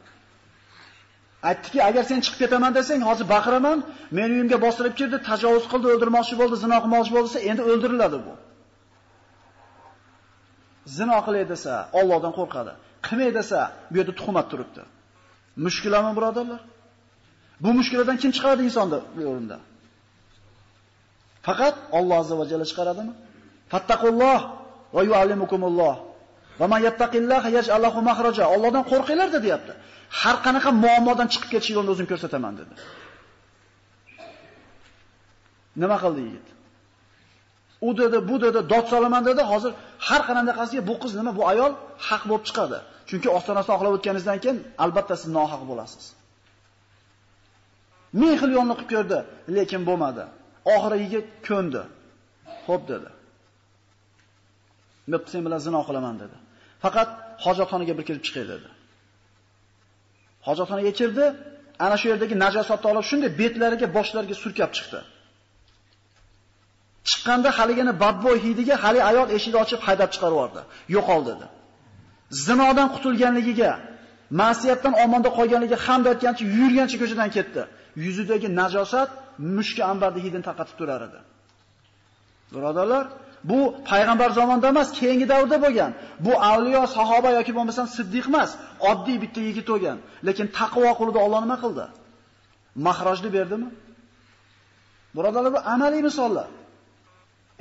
Aytdiki, 1.50 1.78
agar 1.88 2.02
sen 2.10 2.20
chiqib 2.24 2.38
ketaman 2.42 2.72
desang, 2.78 3.00
hozir 3.10 3.26
baqiraman, 3.34 3.78
meni 4.18 4.32
uyimga 4.36 4.58
bostirib 4.66 4.94
kirdi, 5.00 5.16
tajovuz 5.30 5.64
qildi, 5.72 5.86
o'ldirmoqchi 5.94 6.34
bo'ldi, 6.40 6.56
zino 6.64 6.78
qilmoqchi 6.84 7.12
bo'lsa, 7.16 7.36
endi 7.50 7.62
o'ldiriladi 7.70 8.18
bu. 8.26 8.34
Zino 10.98 11.18
qilay 11.26 11.44
desa, 11.52 11.72
Allohdan 12.00 12.32
qo'rqadi. 12.38 12.72
Qilmay 13.06 13.30
desa, 13.38 13.60
bu 13.90 13.94
yerda 14.00 14.14
tuhmat 14.20 14.46
turibdi. 14.52 14.82
Mushkulami, 15.64 16.10
birodarlar? 16.18 16.60
Bu 17.62 17.70
mushkuladan 17.78 18.16
kim 18.22 18.30
chiqaradi 18.36 18.62
insonni 18.68 18.98
bu 19.16 19.22
o'rinda? 19.30 19.58
Faqat 21.46 21.76
Alloh 21.98 22.16
azza 22.22 22.34
va 22.40 22.44
jalla 22.50 22.66
chiqaradimi? 22.70 23.12
Fattaqulloh 23.72 24.40
va 24.96 25.02
yuallimukumulloh. 25.08 25.94
Va 26.60 26.66
man 26.72 26.80
yattaqillaha 26.88 27.48
yaj'al 27.56 27.80
lahu 27.86 28.00
makhraja. 28.10 28.44
Allohdan 28.54 28.84
qo'rqinglar 28.92 29.28
deyapti. 29.46 29.72
har 30.20 30.36
qanaqa 30.46 30.70
muammodan 30.84 31.28
chiqib 31.32 31.50
ketish 31.54 31.70
yo'lini 31.76 31.92
o'zim 31.94 32.06
ko'rsataman 32.12 32.54
dedi. 32.60 32.74
Nima 35.82 35.96
qildi 36.04 36.20
yigit? 36.26 36.46
U 37.86 37.98
dedi, 38.00 38.18
bu 38.28 38.36
dedi, 38.44 38.60
dod 38.72 38.86
solaman 38.92 39.22
dedi. 39.30 39.42
Hozir 39.52 39.72
har 40.08 40.22
qanaqasiga 40.28 40.82
bu 40.90 40.94
qiz 41.02 41.12
nima, 41.18 41.32
bu 41.38 41.42
ayol 41.52 41.72
haq 42.08 42.22
bo'lib 42.30 42.44
chiqadi. 42.48 42.78
Chunki 43.08 43.28
ostonasini 43.38 43.74
oqlab 43.76 43.92
o'tganingizdan 43.96 44.38
keyin 44.44 44.58
albatta 44.84 45.14
siz 45.20 45.30
nohaq 45.38 45.62
bo'lasiz. 45.70 46.04
Ming 48.20 48.34
xil 48.40 48.50
yo'lni 48.56 48.74
qilib 48.78 48.90
ko'rdi, 48.94 49.18
lekin 49.56 49.82
bo'lmadi. 49.88 50.24
Oxiri 50.74 50.96
yigit 51.04 51.26
ko'ndi. 51.48 51.82
Xo'p 52.64 52.82
dedi. 52.92 53.10
Men 55.10 55.20
sen 55.32 55.42
bilan 55.46 55.60
zino 55.66 55.80
qilaman 55.88 56.16
dedi. 56.22 56.36
Faqat 56.84 57.08
hojatxonaga 57.44 57.94
bir 57.98 58.04
kirib 58.08 58.22
chiqay 58.26 58.44
dedi. 58.54 58.68
hojatxonaga 60.48 60.92
kirdi, 61.00 61.24
ana 61.84 61.96
shu 62.00 62.06
yerdagi 62.12 62.34
najosatni 62.44 62.86
olib 62.92 63.04
shunday 63.10 63.30
betlariga, 63.40 63.86
boshlariga 63.96 64.36
surkab 64.42 64.70
chiqdi. 64.76 65.00
Chiqqanda 67.08 67.50
haligini 67.58 67.92
badbo'y 68.02 68.38
hidiga 68.46 68.74
hali 68.82 69.00
ayol 69.10 69.28
eshikni 69.36 69.58
ochib 69.64 69.80
haydab 69.86 70.08
chiqarib 70.14 70.34
yubordi. 70.36 70.60
Yo'qol 70.96 71.20
dedi. 71.30 71.46
Zinodan 72.46 72.88
qutulganligiga, 72.94 73.72
ma'siyatdan 74.40 74.94
omonda 75.04 75.30
qolganligiga 75.38 75.78
hamd 75.86 76.06
aytgancha 76.12 76.44
yurgancha 76.58 76.96
ko'chadan 77.02 77.30
ketdi. 77.36 77.62
Yuzidagi 78.04 78.48
najosat 78.60 79.10
mushka 79.56 79.82
ambarda 79.92 80.18
hidini 80.24 80.44
taqatib 80.48 80.76
turar 80.80 81.00
edi. 81.08 81.20
Birodarlar, 82.54 83.04
Bu 83.44 83.76
payg'ambar 83.90 84.30
zamonida 84.30 84.68
emas, 84.68 84.88
keyingi 84.98 85.26
davrda 85.32 85.56
bo'lgan. 85.64 85.92
Bu 86.26 86.32
avliyo, 86.52 86.82
sahoba 86.96 87.30
yoki 87.38 87.52
bo'lmasam 87.58 87.86
siddiq 87.96 88.26
emas, 88.30 88.50
oddiy 88.90 89.16
bitta 89.24 89.40
yigit 89.48 89.66
bo'lgan. 89.72 89.98
Lekin 90.28 90.46
taqvo 90.58 90.90
qildi 91.00 91.18
Alloh 91.24 91.40
nima 91.44 91.56
qildi? 91.64 91.84
Mahrojni 92.86 93.28
berdimi? 93.36 93.68
Birodarlar, 95.16 95.50
bu 95.56 95.60
amaliy 95.74 96.02
misollar. 96.08 96.48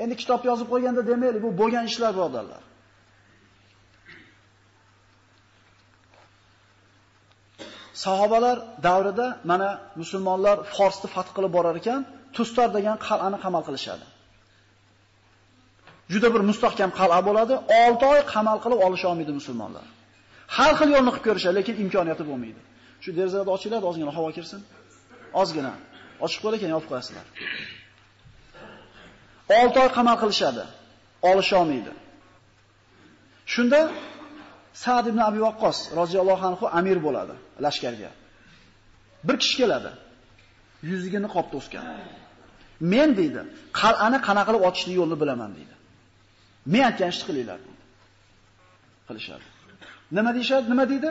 Endi 0.03 0.15
kitob 0.21 0.41
yozib 0.49 0.67
qo'yganda 0.73 1.01
demaylik, 1.11 1.41
bu 1.45 1.49
bo'lgan 1.61 1.85
ishlar, 1.91 2.11
birodarlar. 2.17 2.61
Sahobalar 8.05 8.57
davrida 8.87 9.27
mana 9.51 9.69
musulmonlar 10.01 10.57
Forsni 10.75 11.07
fath 11.15 11.29
qilib 11.35 11.51
borar 11.57 11.75
ekan, 11.81 12.01
Tustar 12.35 12.69
degan 12.77 12.97
qal'ani 13.07 13.37
qamal 13.45 13.63
qilishadi. 13.67 14.05
juda 16.13 16.27
bir 16.33 16.41
mustahkam 16.49 16.91
qal'a 16.99 17.19
bo'ladi. 17.27 17.53
6 17.69 18.05
oy 18.13 18.19
qamal 18.33 18.57
qilib 18.63 18.79
olisha 18.87 19.07
olmaydi 19.11 19.33
musulmonlar. 19.39 19.85
Har 20.57 20.71
xil 20.79 20.89
yo'lni 20.95 21.11
qilib 21.15 21.25
ko'rishadi, 21.27 21.55
lekin 21.59 21.75
imkoniyati 21.83 22.23
bo'lmaydi. 22.29 22.61
Shu 23.03 23.09
derazalarni 23.17 23.51
ochiladi, 23.55 23.83
ozgina 23.89 24.11
havo 24.17 24.29
kirsin. 24.37 24.61
Ozgina. 25.41 25.73
Ochiq 26.25 26.39
qo'yar 26.43 26.55
ekan, 26.57 26.69
yopib 26.75 26.89
qo'yasizlar. 26.91 27.25
6 29.49 29.79
oy 29.83 29.89
qamal 29.97 30.17
qilishadi. 30.21 30.63
Olish 31.29 31.51
olmaydi. 31.59 31.91
Shunda 33.53 33.79
Sa'd 34.83 35.05
ibn 35.11 35.19
Abi 35.29 35.39
Waqqos 35.47 35.77
roziyallohu 35.99 36.43
anhu 36.49 36.65
amir 36.79 36.97
bo'ladi 37.05 37.35
lashkarga. 37.65 38.09
Bir 39.27 39.35
kishi 39.41 39.55
keladi. 39.61 39.91
Yuziga 40.89 41.19
niqob 41.25 41.47
to'sgan. 41.53 41.85
Men 42.93 43.09
deydi, 43.19 43.41
qal'ani 43.81 44.17
qanaqa 44.27 44.47
qilib 44.49 44.63
ochishni 44.69 44.93
yo'lini 44.99 45.17
bilaman 45.21 45.51
deydi. 45.57 45.75
Men 46.73 46.83
aytgan 46.89 47.09
ishni 47.13 47.25
qilinglar 47.29 47.59
deydi. 47.65 47.83
Qilishadi. 49.07 49.45
Nima 50.17 50.31
deyshadi? 50.37 50.65
Nima 50.73 50.85
deydi? 50.91 51.09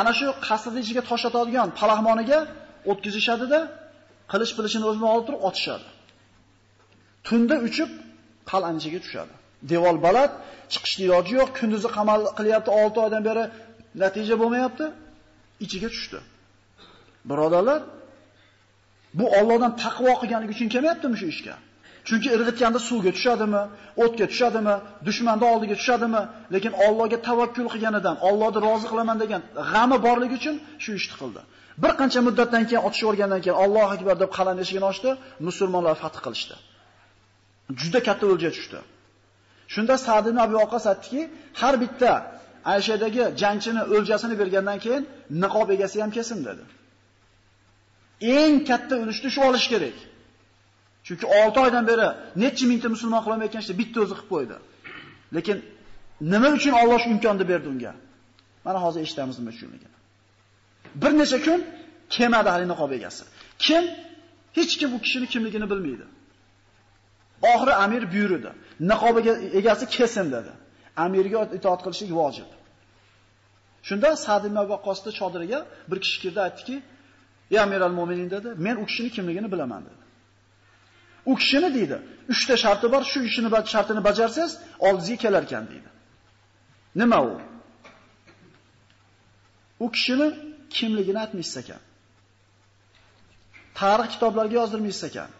Ana 0.00 0.12
shu 0.18 0.26
qasrni 0.48 0.78
ichiga 0.84 1.02
tosh 1.10 1.24
otadigan 1.30 1.68
palahmoniga 1.80 2.38
o'tkazishadi-da, 2.90 3.60
qilish 4.32 4.52
bilishini 4.58 4.84
o'zini 4.90 5.06
olib 5.12 5.24
turib 5.28 5.42
otishadi. 5.48 5.86
Tunda 7.28 7.56
uchib 7.66 7.90
qal'aning 8.50 8.80
ichiga 8.82 9.00
tushadi. 9.04 9.34
Devor 9.70 9.96
baland, 10.06 10.32
chiqishni 10.72 11.02
iloji 11.08 11.32
yo'q, 11.40 11.50
kunduzi 11.58 11.88
qamal 11.96 12.20
qilyapti 12.38 12.70
6 12.84 13.00
oydan 13.04 13.22
beri 13.28 13.44
natija 14.02 14.34
bo'lmayapti, 14.42 14.84
ichiga 15.64 15.88
tushdi. 15.94 16.18
Birodarlar, 17.30 17.80
bu 19.18 19.24
Allohdan 19.38 19.72
taqvo 19.84 20.12
qilganligi 20.20 20.52
uchun 20.56 20.68
kelmayaptimi 20.74 21.16
shu 21.20 21.26
ishga? 21.34 21.54
Chunki 22.08 22.28
irg'itganda 22.36 22.80
suvga 22.88 23.10
tushadimi, 23.16 23.62
o'tga 24.04 24.26
tushadimi, 24.32 24.74
dushmanning 25.06 25.48
oldiga 25.52 25.76
tushadimi, 25.80 26.22
lekin 26.54 26.72
Allohga 26.86 27.18
tavakkul 27.28 27.68
qilganidan, 27.74 28.16
Allohni 28.28 28.58
rozi 28.66 28.86
qilaman 28.92 29.16
degan 29.22 29.40
g'ami 29.72 29.96
borligi 30.06 30.34
uchun 30.40 30.56
shu 30.84 30.90
ishni 31.00 31.14
qildi. 31.20 31.40
Bir 31.82 31.92
qancha 32.00 32.20
muddatdan 32.26 32.62
keyin 32.68 32.82
otishib 32.88 33.06
o'rgandan 33.10 33.40
keyin 33.44 33.56
Alloh 33.64 33.88
akbar 33.96 34.16
deb 34.22 34.30
qalam 34.38 34.56
eshigini 34.62 34.86
ochdi, 34.92 35.10
musulmonlar 35.48 35.94
fath 36.02 36.18
qilishdi. 36.24 36.54
Juda 37.80 38.00
katta 38.08 38.26
o'lja 38.32 38.50
tushdi. 38.56 38.78
Shunda 39.74 39.94
Sa'd 40.06 40.26
ibn 40.30 40.38
Abi 40.44 40.54
Waqqas 40.62 40.84
aytdiki, 40.92 41.20
har 41.60 41.74
bitta 41.82 42.12
Ayshadagi 42.72 43.22
jangchini 43.42 43.82
o'ljasini 43.94 44.34
bergandan 44.40 44.78
keyin 44.84 45.04
niqob 45.42 45.68
egasi 45.74 45.96
ham 46.02 46.10
kesin 46.16 46.38
dedi. 46.48 46.64
Eng 48.38 48.56
katta 48.70 48.94
ulushni 49.02 49.28
shu 49.34 49.40
olish 49.48 49.66
kerak. 49.72 49.96
Chunki 51.06 51.26
6 51.26 51.60
oydan 51.64 51.84
beri 51.90 52.08
necha 52.42 52.64
mingta 52.70 52.88
musulmon 52.94 53.22
qilmayotgan 53.26 53.60
ishni 53.64 53.74
bitta 53.80 53.98
o'zi 54.04 54.14
qilib 54.18 54.28
qo'ydi. 54.34 54.56
Lekin 55.36 55.56
nima 56.32 56.48
uchun 56.56 56.72
Alloh 56.80 56.98
shu 57.02 57.08
imkonni 57.14 57.44
berdi 57.52 57.68
unga? 57.74 57.92
Mana 58.66 58.78
hozir 58.84 59.00
eshitamiz 59.06 59.36
nima 59.40 59.50
uchunligini. 59.54 59.96
Bir 61.02 61.12
necha 61.20 61.38
kun 61.46 61.60
kemada 62.14 62.50
hali 62.54 62.66
niqob 62.72 62.90
egasi. 62.98 63.22
Kim? 63.64 63.84
Hech 64.58 64.72
kim 64.80 64.88
bu 64.94 64.98
kishini 65.04 65.26
kimligini 65.32 65.66
bilmaydi. 65.72 66.06
Oxiri 67.42 67.74
amir 67.84 68.02
buyurdi. 68.12 68.50
Niqob 68.90 69.16
egasi 69.60 69.86
kesin 69.96 70.26
dedi. 70.36 70.52
Amirga 71.04 71.40
itoat 71.58 71.80
qilishlik 71.84 72.10
vojib. 72.20 72.50
Shunda 73.88 74.08
Sa'd 74.24 74.44
ibn 74.48 74.58
Waqqosning 74.72 75.14
chodiriga 75.20 75.58
bir 75.90 75.98
kishi 76.04 76.18
kirdi 76.22 76.40
aytdiki: 76.46 76.76
"Ey 77.50 77.58
amiral 77.64 77.92
mu'minin" 77.98 78.28
dedi, 78.36 78.48
"Men 78.66 78.76
u 78.82 78.84
kishini 78.90 79.10
kimligini 79.16 79.48
bilaman" 79.54 79.82
dedi. 79.88 80.02
U 81.26 81.34
kishini 81.36 81.74
deydi, 81.74 81.98
3 82.28 82.46
ta 82.46 82.56
sharti 82.56 82.92
bor, 82.92 83.02
shu 83.04 83.18
ishini 83.28 83.48
shartini 83.74 84.04
bajarsangiz, 84.08 84.52
oldingizga 84.78 85.16
kelar 85.24 85.42
ekan 85.48 85.64
deydi. 85.70 85.90
Nima 87.00 87.18
u? 87.30 87.40
U 89.84 89.86
kishini 89.94 90.26
kimligini 90.76 91.18
aytmaysiz 91.24 91.56
ekan. 91.62 91.80
Tarix 93.78 94.08
kitoblariga 94.14 94.56
yozdirmaysiz 94.60 95.04
ekan. 95.10 95.30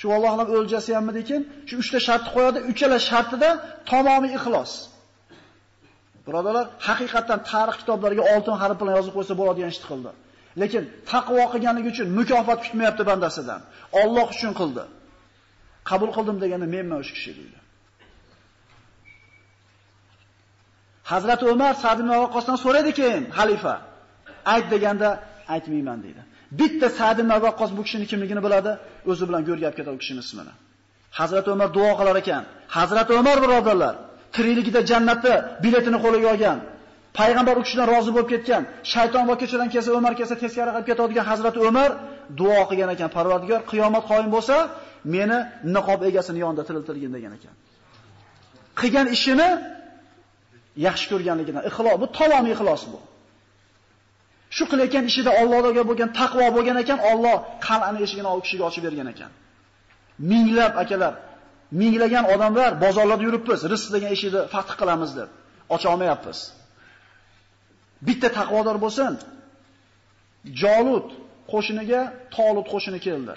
Shu 0.00 0.06
Allohning 0.16 0.48
o'ljasi 0.56 0.90
hammidikin, 0.98 1.40
shu 1.68 1.74
3 1.82 1.90
ta 1.94 1.98
shartni 2.06 2.30
qo'yadi, 2.36 2.58
uchala 2.70 2.98
shartida 3.10 3.50
tamomiy 3.90 4.32
ixlos. 4.38 4.72
Birodalar, 6.26 6.66
haqiqatan 6.88 7.38
tarix 7.50 7.76
kitoblariga 7.80 8.24
oltin 8.34 8.54
harf 8.62 8.76
bilan 8.80 8.94
yozib 8.98 9.12
qo'ysa 9.16 9.34
bo'ladigan 9.40 9.70
ishni 9.74 9.86
qildi. 9.90 10.10
Lekin 10.62 10.82
taqvo 11.12 11.44
qilganligi 11.52 11.88
uchun 11.94 12.08
mukofot 12.18 12.58
kutmayapti 12.64 13.02
bandasidan. 13.10 13.60
Alloh 14.02 14.26
uchun 14.34 14.52
qildi. 14.60 14.84
Qabul 15.90 16.10
qildim 16.16 16.36
degani 16.42 16.66
menman 16.74 16.98
o'sha 17.02 17.14
kishi 17.18 17.32
deydi. 17.38 17.58
Hazrat 21.12 21.40
Umar 21.52 21.74
Sa'd 21.82 21.98
ibn 22.02 22.10
Waqqosdan 22.22 22.56
so'raydi 22.64 22.92
keyin 23.00 23.22
xalifa. 23.38 23.74
Ayt 24.54 24.66
deganda 24.74 25.08
aytmayman 25.54 25.98
deydi. 26.06 26.22
Bitta 26.50 26.88
Sa'd 26.98 27.18
ibn 27.22 27.30
Waqqos 27.44 27.70
bu 27.76 27.82
kishining 27.86 28.08
kimligini 28.12 28.42
biladi, 28.46 28.72
o'zi 29.10 29.24
bilan 29.28 29.42
go'rgab 29.48 29.74
ketadi 29.78 29.94
u 29.98 30.00
kishining 30.02 30.24
ismini. 30.26 30.52
Hazrat 31.18 31.46
Umar 31.48 31.68
duo 31.76 31.92
qilar 31.98 32.16
ekan. 32.22 32.42
Hazrat 32.76 33.08
Umar 33.18 33.36
birodarlar, 33.44 33.94
tirikligida 34.36 34.80
jannatni 34.90 35.34
biletini 35.64 35.98
qo'liga 36.04 36.28
olgan. 36.34 36.58
Payg'ambar 37.18 37.54
u 37.60 37.62
kishidan 37.66 37.86
rozi 37.94 38.10
bo'lib 38.14 38.28
ketgan. 38.34 38.62
Shayton 38.92 39.24
va 39.30 39.34
kechadan 39.42 39.68
kelsa, 39.74 39.90
Umar 39.98 40.12
kelsa 40.18 40.34
teskari 40.42 40.70
qilib 40.74 40.86
ketadigan 40.90 41.24
Hazrat 41.30 41.56
Umar 41.68 41.90
duo 42.40 42.60
qilgan 42.70 42.90
ekan. 42.94 43.08
Parvardigor 43.16 43.60
qiyomat 43.70 44.04
qoyim 44.10 44.30
bo'lsa, 44.36 44.56
meni 45.14 45.38
niqob 45.76 46.00
egasini 46.08 46.38
yonida 46.44 46.62
tiriltirgin 46.68 47.10
degan 47.16 47.32
ekan. 47.38 47.54
Qilgan 48.80 49.06
ishini 49.16 49.48
yaxshi 50.86 51.06
ko'rganligidan 51.12 51.62
ixlos 51.70 51.96
bu 52.02 52.06
tamomiy 52.18 52.52
ixlos 52.56 52.82
bu. 52.92 52.98
Shu 54.56 54.64
qilayotgan 54.70 55.04
ishida 55.10 55.30
Allohga 55.40 55.82
bo'lgan 55.90 56.10
taqvo 56.20 56.46
bo'lgan 56.56 56.76
ekan, 56.82 56.98
Alloh 57.12 57.36
qal'ani 57.68 57.98
eshigini 58.04 58.28
u 58.38 58.40
kishiga 58.44 58.64
ochib 58.70 58.82
bergan 58.86 59.08
ekan. 59.14 59.30
Minglab 60.30 60.74
akalar, 60.82 61.14
minglagan 61.80 62.24
odamlar 62.34 62.70
bozorlarda 62.84 63.24
yuribmiz, 63.28 63.60
rizq 63.72 63.88
degan 63.94 64.10
eshikni 64.16 64.40
fath 64.54 64.72
qilamiz 64.80 65.10
deb 65.18 65.30
ocha 65.74 65.86
olmayapmiz. 65.92 66.38
Bitta 68.06 68.28
taqvodor 68.38 68.76
bo'lsin. 68.84 69.12
Jolut 70.62 71.08
qo'shiniga 71.52 72.00
Tolut 72.36 72.66
qo'shini 72.72 73.00
keldi. 73.06 73.34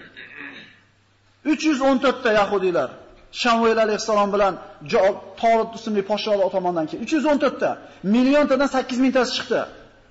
314 1.46 2.24
ta 2.24 2.32
yahudiylar 2.40 2.90
Shamuel 3.42 3.78
alayhissalom 3.86 4.30
bilan 4.36 4.54
Tolut 5.42 5.72
ismli 5.78 6.02
podsholar 6.10 6.50
tomonidan 6.56 6.86
keldi. 6.90 7.04
314 7.06 7.60
ta, 7.62 7.72
milliontadan 8.16 8.68
8 8.68 9.00
mingtasi 9.04 9.32
chiqdi. 9.38 9.62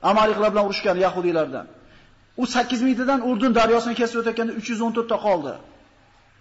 Amaliklar 0.03 0.53
bilan 0.53 0.67
urushgan 0.67 0.97
yahudiylardan. 0.97 1.67
U 2.37 2.47
8 2.47 2.83
mingtadan 2.83 3.21
Urdun 3.31 3.55
daryosini 3.55 3.95
kesib 3.95 4.17
o'tayotganda 4.21 4.53
314 4.53 5.09
ta 5.09 5.17
qoldi. 5.27 5.55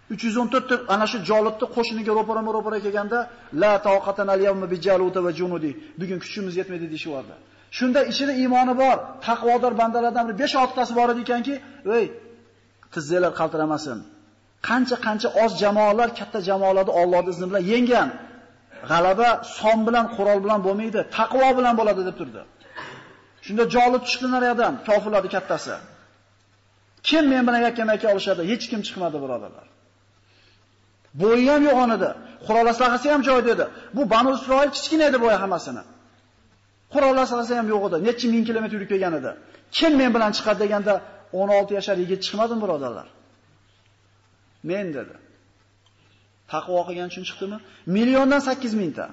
314 0.10 0.68
ta 0.70 0.76
ana 0.94 1.06
shu 1.12 1.18
jolibni 1.30 1.68
qo'shiniga 1.76 2.12
ro'para 2.20 2.42
ro'para 2.58 2.78
kelganda 2.86 3.20
la 3.62 3.74
taqatan 3.88 4.28
al-yawma 4.36 4.66
bi 4.72 4.78
jaluta 4.88 5.20
va 5.26 5.32
junudi. 5.40 5.72
Bugun 6.00 6.20
kuchimiz 6.24 6.54
yetmaydi 6.60 6.86
deyishyapti. 6.94 7.36
Shunda 7.78 8.00
ichida 8.12 8.34
iymoni 8.44 8.74
bor, 8.84 8.98
taqvodor 9.28 9.74
bandalardan 9.82 10.26
bir 10.30 10.36
5-6tasi 10.44 10.94
bor 11.00 11.08
ekanki, 11.24 11.54
"Ey, 11.98 12.06
tizzanglar 12.94 13.34
qaltiramasin. 13.40 13.98
Qancha-qancha 14.70 15.30
oz 15.44 15.52
jamoalar 15.64 16.10
katta 16.20 16.40
jamoalarni 16.50 16.94
Allohning 17.02 17.34
izni 17.34 17.46
bilan 17.50 17.64
yenggan. 17.74 18.10
G'alaba 18.92 19.30
son 19.60 19.78
bilan, 19.88 20.06
qurol 20.16 20.40
bilan 20.46 20.60
bo'lmaydi, 20.68 21.00
taqvo 21.18 21.50
bilan 21.58 21.74
bo'ladi" 21.80 22.02
deb 22.10 22.16
turdi. 22.20 22.42
Shunda 23.48 23.64
jolib 23.76 24.04
chiqdi 24.10 24.28
nariyadan, 24.36 24.74
kofirlarning 24.88 25.34
kattasi. 25.36 25.76
Kim 27.08 27.24
men 27.34 27.44
bilan 27.48 27.62
yakkama-yakka 27.68 28.08
olishadi? 28.14 28.42
Hech 28.52 28.66
kim 28.72 28.82
chiqmadi, 28.88 29.18
birodarlar. 29.24 29.68
Bo'yi 31.22 31.46
ham 31.52 31.62
yo'q 31.70 31.78
onida. 31.86 32.10
Qurol 32.48 32.68
aslahasi 32.74 33.08
ham 33.14 33.22
joyida 33.30 33.50
edi. 33.56 33.66
Bu 33.96 34.02
Banu 34.14 34.30
Isroil 34.38 34.70
kichkina 34.78 35.04
edi 35.10 35.18
bo'yi 35.24 35.38
hammasini. 35.44 35.84
Qurol 36.94 37.18
aslahasi 37.24 37.54
ham 37.60 37.68
yo'q 37.74 37.84
edi. 37.90 37.98
Necha 38.08 38.28
ming 38.34 38.44
kilometr 38.50 38.74
yurib 38.78 38.90
kelgan 38.94 39.14
edi. 39.20 39.32
Kim 39.78 39.92
men 40.02 40.12
bilan 40.16 40.32
chiqadi 40.38 40.60
deganda 40.64 40.94
16 41.34 41.74
yashar 41.78 41.96
yigit 42.04 42.20
chiqmadimi, 42.26 42.62
birodarlar? 42.66 43.08
Men 44.70 44.86
dedi. 44.98 45.16
Taqvo 46.54 46.80
qilgan 46.88 47.08
uchun 47.12 47.24
chiqdimi? 47.30 47.58
Milliondan 47.96 48.42
8 48.50 48.74
mingta. 48.82 49.06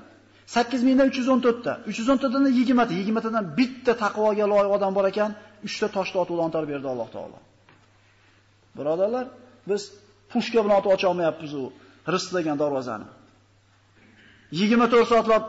8 0.47 0.83
mingdan 0.83 1.11
314 1.11 1.63
ta. 1.63 1.81
314 1.87 2.33
dan 2.35 2.45
20 2.53 2.77
ta. 2.77 2.95
20 2.95 3.21
tadan 3.27 3.45
bitta 3.59 3.93
taqvoga 4.05 4.47
loyiq 4.53 4.71
odam 4.77 4.93
bor 4.95 5.05
ekan, 5.13 5.31
3 5.65 5.81
ta 5.81 5.89
toshni 5.97 6.19
otib 6.23 6.35
o'lantar 6.37 6.65
berdi 6.71 6.87
Alloh 6.93 7.09
taolo. 7.15 7.39
Birodarlar, 8.79 9.27
biz 9.69 9.83
pushka 10.33 10.61
bilan 10.65 10.77
otib 10.81 10.91
ocha 10.95 11.07
olmayapmiz 11.13 11.53
u 11.61 11.65
rizq 12.15 12.31
degan 12.39 12.57
darvozani. 12.63 13.07
24 14.53 15.09
soatlab 15.13 15.45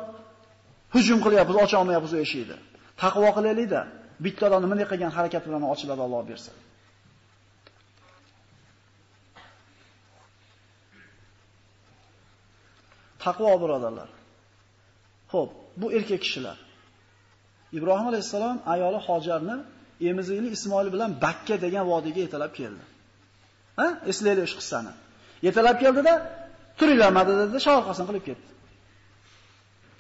hujum 0.96 1.20
qilyapmiz, 1.26 1.56
ocha 1.64 1.76
olmayapmiz 1.82 2.12
u 2.16 2.18
eshikni. 2.26 2.58
Taqvo 3.04 3.30
qilaylik-da, 3.38 3.82
bitta 4.26 4.44
odam 4.48 4.62
nima 4.64 4.76
qilgan 4.92 5.12
harakat 5.18 5.44
bilan 5.48 5.64
ochiladi 5.74 6.02
Alloh 6.08 6.24
bersa. 6.32 6.52
Taqvo 13.26 13.52
birodarlar. 13.64 14.10
Xo'p, 15.36 15.50
bu 15.82 15.88
erkak 15.98 16.22
kishilar. 16.26 16.58
Ibrohim 17.78 18.08
alayhisalom 18.12 18.58
ayoli 18.74 19.00
Hojarni 19.08 19.56
emizikli 20.10 20.48
Ismoil 20.58 20.88
bilan 20.94 21.12
Bakka 21.24 21.56
degan 21.66 21.86
vodiyga 21.92 22.20
yetalab 22.26 22.52
keldi. 22.60 22.84
Ha? 23.80 23.88
Eslaylik 24.12 24.48
shu 24.52 24.58
qissani. 24.62 24.92
Yetalab 25.48 25.78
keldida, 25.84 26.14
turinglarmadi 26.80 27.32
dedi, 27.42 27.58
shovqasin 27.68 28.06
qilib 28.10 28.24
ketdi. 28.30 28.50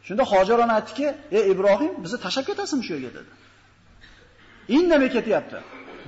Shunda 0.08 0.24
Hojar 0.32 0.58
ona 0.65 0.74
aytdiki, 0.80 1.08
"Ey 1.38 1.43
Ibrohim, 1.54 1.93
bizni 2.04 2.17
tashab 2.26 2.43
ketasizmi 2.50 2.84
shu 2.88 2.93
yerga?" 2.95 3.12
dedi. 3.17 3.32
Indamay 4.78 5.10
ketyapti. 5.17 5.58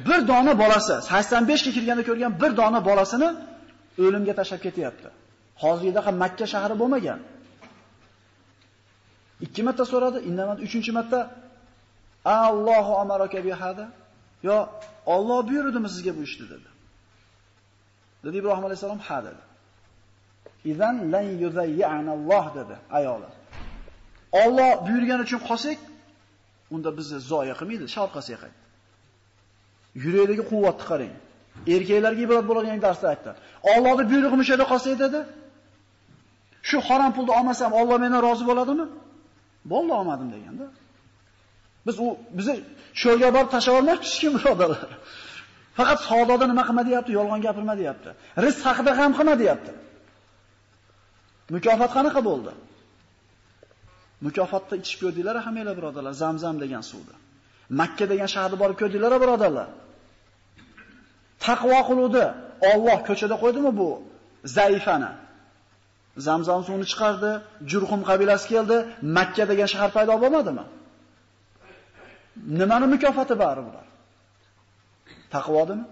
Bir 0.08 0.20
dona 0.32 0.54
bolasi, 0.64 0.96
85 1.10 1.64
ga 1.66 1.72
kirganda 1.78 2.04
ko'rgan 2.10 2.32
bir 2.42 2.52
dona 2.60 2.80
bolasini 2.90 3.30
o'limga 4.04 4.34
tashab 4.40 4.60
ketyapti. 4.66 5.10
Hozirda 5.64 6.02
ham 6.06 6.16
Makka 6.24 6.46
shahri 6.54 6.76
bo'lmagan. 6.82 7.20
Ikki 9.46 9.62
marta 9.68 9.84
so'radi, 9.92 10.20
indamadi. 10.30 10.60
Uchinchi 10.68 10.92
marta 10.98 11.20
Allohu 12.26 12.94
amaraka 13.04 13.40
bi 13.46 13.52
hada. 13.62 13.86
Yo, 14.48 14.58
Alloh 15.16 15.40
buyurdimi 15.50 15.90
sizga 15.94 16.12
bu 16.18 16.22
ishni 16.28 16.46
dedi. 16.54 16.70
Dedi 18.24 18.36
Ibrohim 18.42 18.66
alayhisalom 18.68 19.00
ha 19.08 19.18
dedi. 19.28 19.44
Idan 20.72 20.96
lan 21.14 21.26
yuzayyana 21.44 22.12
Alloh 22.18 22.46
dedi 22.58 22.76
ayoli. 22.98 23.30
Alloh 24.44 24.72
buyurgani 24.88 25.22
uchun 25.28 25.40
qolsak, 25.50 25.80
unda 26.76 26.90
bizni 26.98 27.20
zoya 27.32 27.54
qilmaydi, 27.60 27.86
sharqasiga 27.96 28.38
qaytdi. 28.44 28.64
Yurakdagi 30.04 30.44
quvvatni 30.52 30.86
qarang. 30.92 31.14
Erkaklarga 31.74 32.22
ibrat 32.26 32.46
bo'ladigan 32.50 32.80
darsda 32.88 33.08
aytdi. 33.14 33.32
Allohning 33.74 34.08
buyrug'i 34.12 34.38
mushada 34.42 34.66
qolsa 34.72 34.88
dedi. 35.04 35.20
Shu 36.70 36.78
harom 36.88 37.12
pulni 37.18 37.32
olmasam 37.40 37.72
Alloh 37.80 37.98
mendan 38.04 38.22
rozi 38.28 38.44
bo'ladimi? 38.50 38.86
Bo'ldi 39.72 39.92
olmadim 40.00 40.30
deganda. 40.36 40.66
Biz 41.88 41.96
u 42.06 42.08
bizni 42.38 42.56
sho'rga 43.02 43.30
borib 43.36 43.50
tashlab 43.56 43.76
olmoqchi 43.80 44.16
kim 44.22 44.32
birodarlar. 44.38 44.92
Faqat 45.78 46.00
savdoda 46.10 46.46
nima 46.52 46.64
qilma 46.68 46.84
deyapti, 46.90 47.12
yolg'on 47.20 47.42
gapirma 47.48 47.76
deyapti. 47.82 48.10
Rizq 48.46 48.62
haqida 48.70 48.92
ham 49.00 49.12
qilma 49.18 49.36
deyapti. 49.42 49.72
Mukofot 51.56 51.92
qanaqa 51.98 52.22
bo'ldi? 52.30 52.52
Mukofotda 54.26 54.76
ichib 54.84 55.00
ko'rdinglar 55.04 55.36
hammanglar 55.46 55.76
birodarlar, 55.80 56.14
Zamzam 56.24 56.56
degan 56.64 56.84
suvni. 56.92 57.16
Makka 57.80 58.06
degan 58.12 58.30
shaharni 58.34 58.58
borib 58.64 58.78
ko'rdinglar 58.82 59.14
birodarlar. 59.24 59.68
Taqvo 61.46 61.80
qiluvdi. 61.90 62.26
Alloh 62.72 63.00
ko'chada 63.10 63.36
qo'ydimi 63.44 63.72
bu 63.80 63.90
zaifani? 64.58 65.12
Zamzam 66.26 66.62
suvini 66.68 66.88
chiqardi, 66.92 67.32
Jurhum 67.72 68.02
qabilasi 68.10 68.46
keldi, 68.54 68.78
Makka 69.18 69.44
degan 69.52 69.68
shahar 69.74 69.92
paydo 69.98 70.16
bo'lmadimi? 70.24 70.66
Nimani 72.60 72.86
mukofoti 72.94 73.36
bari 73.44 73.62
bular? 73.68 73.88
Taqvodimi? 75.36 75.86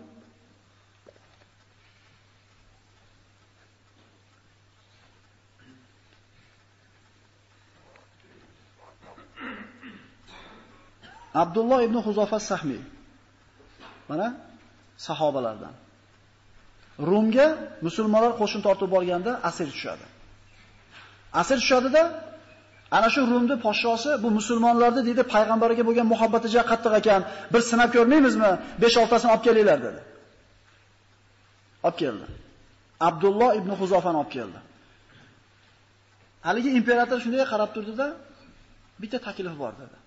Abdulloh 11.43 11.79
ibn 11.87 11.97
Huzofa 12.05 12.39
Sahmi 12.39 12.79
Mana 14.09 14.27
sahobalardan. 15.07 15.73
Rumga 17.09 17.47
musulmonlar 17.85 18.33
qo'shin 18.41 18.61
tortib 18.67 18.89
borganda 18.95 19.31
asir 19.49 19.67
tushadi. 19.75 20.05
Asir 21.41 21.57
tushadida 21.63 22.01
ana 22.97 23.09
shu 23.13 23.21
Rumni 23.31 23.55
podshosi 23.65 24.11
bu 24.23 24.29
musulmonlarni 24.37 25.01
deydi 25.07 25.23
payg'ambarga 25.33 25.83
bo'lgan 25.87 26.07
muhabbati 26.13 26.47
juda 26.53 26.63
qattiq 26.71 26.93
ekan. 27.01 27.21
Bir 27.53 27.61
sinab 27.71 27.89
ko'rmaymizmi? 27.95 28.51
5-6tasini 28.83 29.29
olib 29.33 29.43
kelinglar 29.47 29.79
dedi. 29.87 30.01
Olib 31.87 31.97
keldi. 32.03 32.25
Abdulloh 33.07 33.51
ibn 33.59 33.71
Huzofani 33.79 34.17
olib 34.23 34.31
keldi. 34.37 34.59
Haligi 36.47 36.69
imperator 36.79 37.17
shunday 37.23 37.45
qarab 37.53 37.69
turdi-da, 37.75 38.07
bitta 39.01 39.17
taklif 39.27 39.55
bor 39.63 39.73
dedi. 39.81 39.97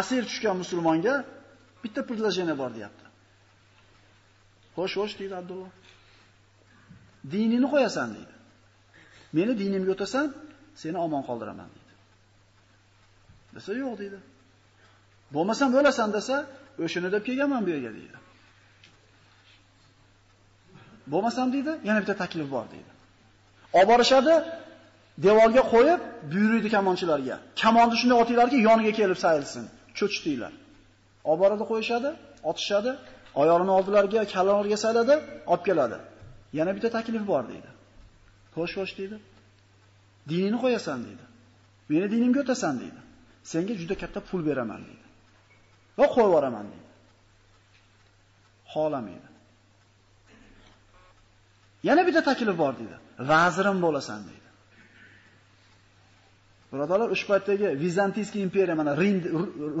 Asir 0.00 0.22
tushgan 0.30 0.56
musulmonga 0.62 1.14
bitta 1.82 2.00
предложение 2.08 2.56
bor 2.62 2.70
deyapti. 2.76 3.06
Xo'sh, 4.76 4.94
xo'sh 4.98 5.14
deydi 5.20 5.34
Abdulloh. 5.42 5.72
Dinini 7.32 7.66
qo'yasan 7.74 8.08
deydi. 8.16 8.33
Meni 9.36 9.52
dinimga 9.60 9.92
o'tasan, 9.96 10.26
seni 10.82 10.98
omon 11.06 11.22
qoldiraman 11.28 11.68
deydi. 11.74 11.92
Desa 13.54 13.70
yo'q 13.82 13.94
deydi. 14.02 14.18
Bo'lmasam 15.34 15.68
bo'lasan 15.76 16.08
desa, 16.16 16.36
o'shini 16.84 17.08
deb 17.14 17.22
kelganman 17.28 17.62
bu 17.66 17.70
yerga 17.74 17.90
deydi. 17.98 18.16
Bo'lmasam 21.12 21.48
deydi, 21.54 21.72
yana 21.88 21.98
bitta 22.02 22.14
taklif 22.22 22.48
bor 22.54 22.66
deydi. 22.74 22.90
Olib 23.78 23.88
borishadi, 23.92 24.34
devorga 25.26 25.62
qo'yib, 25.74 26.00
buyurdi 26.32 26.68
kamonchilarga. 26.76 27.36
Kamonni 27.62 27.96
shunday 28.00 28.16
otinglarki, 28.22 28.56
yoniga 28.68 28.92
kelib 29.00 29.18
sayilsin, 29.24 29.64
cho'chitinglar. 29.98 30.52
Olib 31.28 31.40
boradi 31.42 31.64
qo'yishadi, 31.70 32.10
otishadi, 32.50 32.90
oyog'ini 33.42 33.72
oldilariga, 33.78 34.20
kallalariga 34.34 34.78
sayladi, 34.84 35.14
olib 35.52 35.64
keladi. 35.68 35.98
Yana 36.58 36.70
bitta 36.76 36.88
taklif 36.96 37.22
bor 37.32 37.42
deydi. 37.52 37.70
Xo'sh, 38.54 38.74
xo'sh 38.76 38.94
dedi. 39.00 39.16
Dinini 40.30 40.58
qo'yasan 40.64 41.00
dedi. 41.08 41.24
Meni 41.90 42.06
dinimga 42.14 42.40
o'tasan 42.44 42.74
dedi. 42.84 43.00
Senga 43.52 43.74
juda 43.80 43.94
katta 44.02 44.20
pul 44.28 44.40
beraman 44.48 44.80
dedi. 44.88 45.04
Va 45.98 46.06
qo'yib 46.14 46.28
yuboraman 46.30 46.66
deydi. 46.72 46.90
Xohlamaydi. 48.72 49.28
Yana 51.88 52.02
bitta 52.06 52.22
taklif 52.30 52.56
bor 52.62 52.72
dedi. 52.82 52.96
Vazirim 53.30 53.78
bo'lasan 53.86 54.20
dedi. 54.30 54.44
Birodarlar, 56.72 57.08
ushbu 57.14 57.28
paytdagi 57.32 57.66
Vizantiyskiy 57.84 58.42
imperiya, 58.42 58.74
mana 58.80 58.92
Rim 59.02 59.16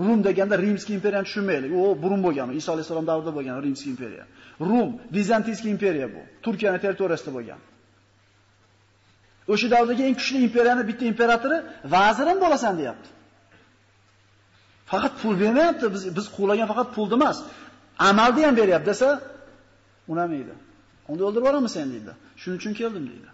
Rum 0.06 0.20
deganda 0.24 0.56
Rimskiy 0.64 0.94
imperiyani 0.98 1.26
tushunmaylik. 1.28 1.70
U 1.80 1.82
burun 2.02 2.20
bo'lgan, 2.26 2.48
Iso 2.60 2.72
alayhisalom 2.72 3.06
davrida 3.10 3.32
bo'lgan 3.36 3.56
Rimskiy 3.66 3.90
imperiya. 3.94 4.24
Rum 4.60 4.90
Vizantiyskiy 5.16 5.70
imperiya 5.76 6.06
bu. 6.14 6.20
Turkiyaning 6.44 6.82
territoriyasida 6.84 7.32
bo'lgan. 7.38 7.60
O'sha 9.52 9.66
davrdagi 9.74 10.02
eng 10.08 10.16
kuchli 10.20 10.38
imperiyani 10.46 10.82
bitta 10.90 11.04
imperatori 11.12 11.56
vazirim 11.94 12.38
bo'lasan 12.44 12.74
deyapti. 12.80 13.08
Faqat 14.90 15.14
pul 15.20 15.34
bermayapti, 15.42 15.86
biz 15.94 16.02
biz 16.16 16.26
qo'llagan 16.36 16.66
faqat 16.72 16.88
pulni 16.96 17.14
emas, 17.18 17.38
amalni 18.10 18.42
ham 18.46 18.54
beryapti 18.60 18.88
desa, 18.92 19.08
unamaydi. 20.12 20.54
Unda 21.10 21.22
o'ldirib 21.26 21.44
yuboramiz 21.44 21.72
sen 21.76 21.86
deydi. 21.94 22.12
Shuning 22.40 22.58
uchun 22.60 22.74
keldim 22.80 23.04
deydi. 23.10 23.28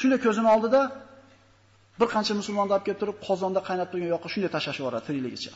Shunda 0.00 0.16
ko'zini 0.24 0.48
oldida 0.54 0.80
bir 2.00 2.08
qancha 2.14 2.32
musulmonni 2.40 2.72
olib 2.76 2.84
kelib 2.86 3.00
turib, 3.02 3.16
qozonda 3.28 3.60
qaynab 3.68 3.88
turgan 3.92 4.10
yoqqa 4.14 4.28
shunday 4.32 4.50
tashlashib 4.56 4.82
yuboradi 4.82 5.04
tirikligicha. 5.08 5.52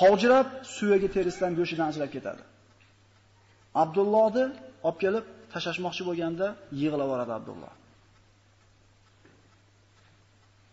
Qovjirab 0.00 0.48
suviga 0.76 1.08
terisidan 1.16 1.52
go'shidan 1.58 1.86
ajrab 1.92 2.10
ketadi. 2.16 2.42
Abdullohni 3.82 4.44
olib 4.88 4.98
kelib 5.04 5.24
tashlashmoqchi 5.52 6.02
bo'lganda 6.08 6.46
yig'lab 6.80 7.08
yuboradi 7.08 7.32
Abdulloh. 7.38 7.72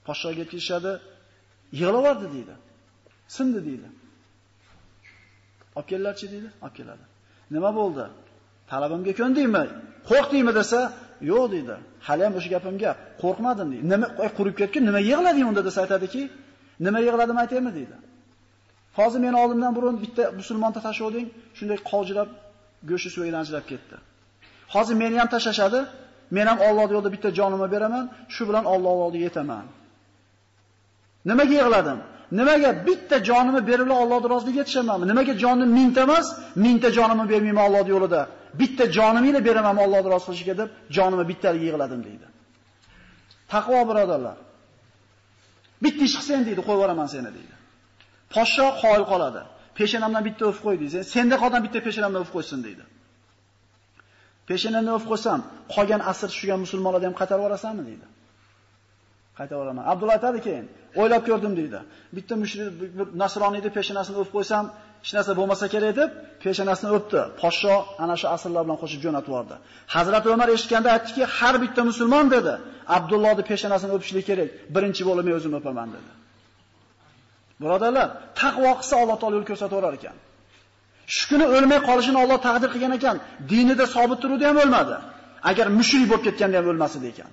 Poshshoga 0.08 0.46
kelishadi, 0.52 0.92
yig'lab 1.80 1.96
yubordi 2.00 2.28
deydi. 2.36 2.56
Sindi 3.36 3.60
deydi. 3.68 3.90
Olib 5.78 5.88
kellarchi 5.92 6.26
deydi, 6.34 6.50
olib 6.66 6.76
keladi. 6.80 7.06
Nima 7.56 7.70
bo'ldi? 7.80 8.06
Talabimga 8.72 9.14
ko'ndingmi? 9.22 9.64
Qo'rqdingmi 10.10 10.54
desa, 10.60 10.80
yo'q 11.32 11.46
deydi. 11.54 11.76
Hali 12.08 12.22
ham 12.26 12.34
o'sha 12.40 12.50
gapimga 12.56 12.92
qo'rqmadim 13.22 13.68
deydi. 13.72 13.84
Nima 13.94 14.08
qo'y 14.20 14.30
qurib 14.38 14.56
ketgan, 14.62 14.84
nima 14.90 15.00
yig'lading 15.12 15.46
unda 15.52 15.62
desa 15.68 15.80
aytadiki, 15.86 16.22
nima 16.86 17.00
yig'ladim 17.08 17.38
aytaymi 17.44 17.72
deydi. 17.78 17.98
Hozir 18.98 19.20
meni 19.26 19.38
oldimdan 19.44 19.72
burun 19.78 19.96
bitta 20.04 20.24
musulmonni 20.40 20.80
tashlading, 20.88 21.28
shunday 21.58 21.80
qojilab 21.92 22.30
go'shi 22.90 23.10
suvga 23.16 23.62
ketdi. 23.72 23.96
Hozir 24.74 24.96
meni 25.02 25.16
ham 25.22 25.30
tashlashadi, 25.36 25.80
men 26.36 26.46
ham 26.50 26.60
Alloh 26.68 26.88
yo'lida 26.96 27.10
bitta 27.16 27.30
jonimni 27.40 27.68
beraman, 27.76 28.06
shu 28.36 28.44
bilan 28.50 28.64
Alloh 28.74 28.96
oldiga 29.06 29.24
yetaman. 29.30 29.66
Nimaga 31.30 31.54
yig'ladim? 31.60 32.00
Nimaga 32.40 32.70
bitta 32.88 33.18
jonimni 33.30 33.62
berib 33.70 33.90
Alloh 34.04 34.22
roziligiga 34.34 34.62
yetishamanmi? 34.64 35.06
Nimaga 35.12 35.34
jonim 35.44 35.70
mingta 35.78 36.02
emas, 36.08 36.28
mingta 36.66 36.90
jonimni 36.98 37.26
bermayman 37.34 37.64
Alloh 37.68 37.86
yo'lida? 37.96 38.22
Bitta 38.60 38.84
jonimni 38.98 39.40
beraman 39.48 39.78
Alloh 39.86 40.04
roziligiga 40.16 40.54
deb 40.62 40.70
jonimni 40.98 41.26
bittaliga 41.32 41.66
yig'ladim 41.70 42.02
deydi. 42.08 42.28
Taqvo 43.54 43.80
birodarlar. 43.90 44.38
Bitta 45.84 46.02
ish 46.08 46.16
qilsang 46.18 46.42
deydi, 46.48 46.62
qo'yib 46.68 46.80
yuboraman 46.80 47.08
seni 47.14 47.30
deydi. 47.38 47.56
Poshsho 48.34 48.68
qoyil 48.84 49.06
qoladi. 49.12 49.42
Peshanamdan 49.80 50.24
bitta 50.28 50.44
o'f 50.52 50.58
qo'y 50.66 50.76
deydi. 50.82 50.98
Senda 51.14 51.36
qolgan 51.44 51.62
bitta 51.66 51.80
peshanamdan 51.88 52.22
o'f 52.26 52.32
qo'ysin 52.36 52.60
deydi. 52.68 52.84
Peshinani 54.50 54.92
o'f 54.98 55.06
qo'ysam, 55.12 55.40
qolgan 55.76 56.02
asr 56.12 56.28
tushigan 56.34 56.60
musulmonlarni 56.66 57.06
ham 57.10 57.16
qaytarib 57.20 57.42
yuborasanmi 57.44 57.84
deydi. 57.90 58.06
Qaytarib 59.38 59.60
yuboraman. 59.60 59.84
Abdulloh 59.92 60.16
aytadi 60.18 60.40
keyin, 60.48 60.66
o'ylab 61.02 61.24
ko'rdim 61.30 61.54
deydi. 61.60 61.80
Bitta 62.16 62.34
mushrik 62.42 62.68
bir 62.98 63.08
nasroniyni 63.24 63.70
peshanasini 63.78 64.18
o'f 64.24 64.30
qo'ysam, 64.36 64.66
hech 65.04 65.14
narsa 65.18 65.32
bo'lmasa 65.40 65.66
kerak 65.74 65.94
deb 66.00 66.10
peshanasini 66.44 66.90
o'pdi. 66.98 67.22
Podsho 67.42 67.76
ana 68.04 68.16
shu 68.22 68.28
asrlar 68.36 68.62
bilan 68.66 68.78
qo'shib 68.84 69.02
jo'natib 69.06 69.30
yubordi. 69.32 69.56
Hazrat 69.96 70.24
Umar 70.34 70.50
eshitganda 70.56 70.90
aytdiki, 70.96 71.24
har 71.38 71.56
bitta 71.64 71.82
musulmon 71.90 72.26
dedi, 72.36 72.54
Abdullohni 72.98 73.44
peshanasini 73.52 73.92
o'pishlik 73.98 74.26
kerak. 74.30 74.50
Birinchi 74.76 75.02
bo'lib 75.10 75.24
men 75.28 75.36
o'zim 75.40 75.54
o'paman 75.60 75.88
dedi. 75.96 76.12
Birodarlar, 77.62 78.08
taqvo 78.42 78.72
qilsa 78.80 78.96
Alloh 79.02 79.18
taolo 79.22 79.36
yo'l 79.38 79.48
ko'rsataverar 79.52 79.94
ekan. 80.00 80.16
Shu 81.16 81.24
kuni 81.32 81.46
o'lmay 81.56 81.80
qolishini 81.90 82.18
Alloh 82.24 82.40
taqdir 82.48 82.70
qilgan 82.74 82.94
ekan. 83.00 83.18
Dinida 83.52 83.86
sobit 83.96 84.20
turuvdi 84.24 84.46
ham 84.50 84.58
o'lmadi. 84.64 84.96
Agar 85.50 85.68
mushrik 85.80 86.06
bo'lib 86.12 86.24
ketganda 86.28 86.56
ham 86.60 86.68
o'lmasdi 86.72 87.08
ekan. 87.14 87.32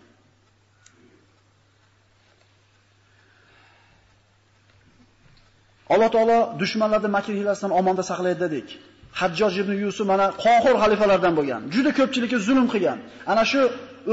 Alloh 5.95 6.09
taolo 6.17 6.39
dushmanlarni 6.61 7.11
makr 7.17 7.33
hilasidan 7.41 7.73
omonda 7.81 8.03
saqlaydi 8.11 8.41
dedik. 8.45 8.69
Hajjoj 9.21 9.55
ibn 9.63 9.73
Yusuf 9.85 10.07
mana 10.13 10.27
qohir 10.45 10.75
xalifalardan 10.83 11.33
bo'lgan. 11.39 11.61
Juda 11.75 11.91
ko'pchilikka 11.99 12.39
zulm 12.47 12.67
qilgan. 12.73 12.99
Ana 13.33 13.45
shu 13.51 13.61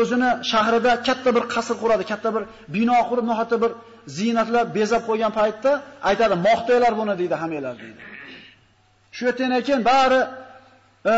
o'zini 0.02 0.30
shahrida 0.52 0.91
katta 1.08 1.30
bir 1.36 1.43
qasr 1.54 1.76
quradi, 1.82 2.04
katta 2.12 2.30
bir 2.36 2.43
bino 2.76 2.97
qurib, 3.10 3.26
nohata 3.32 3.56
bir 3.63 3.71
ziynatlar 4.17 4.63
bezab 4.78 5.02
qo'ygan 5.10 5.32
paytda 5.39 5.71
aytadi, 6.10 6.36
"Moqtaylar 6.47 6.93
buni" 6.99 7.13
deydi 7.21 7.36
hammalar 7.43 7.76
deydi. 7.84 8.02
Shu 9.15 9.21
yerdan 9.28 9.62
keyin 9.67 9.82
bari 9.91 10.21
e, 11.12 11.15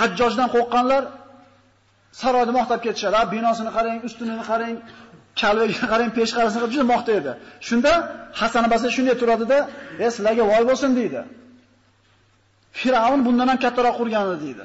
Hajjojdan 0.00 0.48
qo'rqqanlar 0.54 1.02
saroyni 2.20 2.52
maqtab 2.58 2.80
ketishadi. 2.86 3.18
Binosini 3.34 3.70
qarang, 3.76 3.98
ustunini 4.08 4.44
qarang, 4.50 4.76
kalvaga 5.40 5.86
qarang, 5.92 6.10
peshqarasini 6.18 6.60
qarang, 6.62 6.74
juda 6.74 6.86
maqtaydi. 6.94 7.32
Shunda 7.68 7.92
Hasan 8.40 8.64
Basri 8.72 8.90
shunday 8.96 9.16
turadida, 9.22 9.58
"Ey, 10.04 10.10
sizlarga 10.16 10.44
voy 10.52 10.62
bo'lsin" 10.70 10.90
deydi. 11.00 11.20
Firavn 12.80 13.20
bundan 13.26 13.48
ham 13.50 13.58
kattaroq 13.64 13.96
qurgandi 14.00 14.36
deydi. 14.44 14.64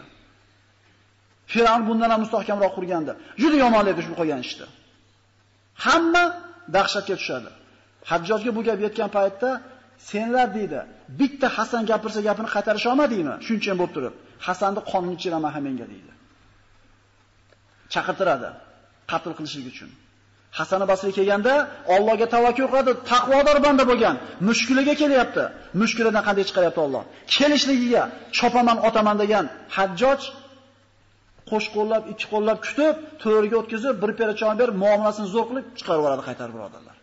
Firavn 1.54 1.84
bundan 1.90 2.10
ham 2.14 2.20
mustahkamroq 2.26 2.74
qurgandi. 2.78 3.12
Juda 3.42 3.58
yomonlaydi 3.64 4.02
shu 4.06 4.14
qilgan 4.20 4.40
ishni. 4.46 4.68
Hamma 5.86 6.24
dahshatga 6.76 7.16
tushadi. 7.22 7.50
Hajjojga 8.10 8.52
bu 8.58 8.62
gap 8.68 8.80
yetgan 8.86 9.10
paytda 9.18 9.50
senlar 10.12 10.48
deydi, 10.58 10.80
bitta 11.20 11.48
Hasan 11.58 11.84
gapirsa 11.92 12.20
gapini 12.28 12.50
qaytarisha 12.56 12.88
olmadingmi? 12.94 13.36
Shuncha 13.48 13.74
bo'lib 13.80 13.94
turib, 13.96 14.16
Hasanni 14.48 14.82
qonini 14.92 15.14
ichiraman 15.18 15.52
ham 15.56 15.64
menga 15.68 15.86
deydi. 15.94 16.12
Chaqirtiradi 17.94 18.50
qatl 19.12 19.32
qilishlik 19.38 19.68
uchun. 19.74 19.90
Hasan 20.60 20.82
Basri 20.92 21.12
kelganda 21.18 21.54
Allohga 21.96 22.28
tavakkul 22.36 22.68
qiladi, 22.72 22.92
taqvodor 23.12 23.58
banda 23.66 23.84
bo'lgan. 23.92 24.16
Mushkuliga 24.50 24.94
kelyapti. 25.02 25.44
Mushkulidan 25.82 26.24
qanday 26.28 26.44
chiqaryapti 26.50 26.82
Alloh? 26.86 27.04
Kelishligiga 27.36 28.04
chopaman, 28.38 28.78
otaman 28.88 29.16
degan 29.24 29.46
Hajjoj 29.76 30.22
qo'sh 31.52 31.68
qo'llab, 31.76 32.04
ikki 32.14 32.26
qo'llab 32.34 32.58
kutib, 32.66 32.96
to'riga 33.24 33.56
o'tkazib, 33.62 33.96
bir 34.04 34.12
pera 34.20 34.34
choy 34.42 34.54
berib, 34.62 34.76
muomalasini 34.84 35.28
zo'r 35.36 35.46
qilib 35.50 35.66
chiqarib 35.80 36.00
yuboradi 36.02 36.24
qaytarib 36.28 36.54
birodarlar. 36.58 36.96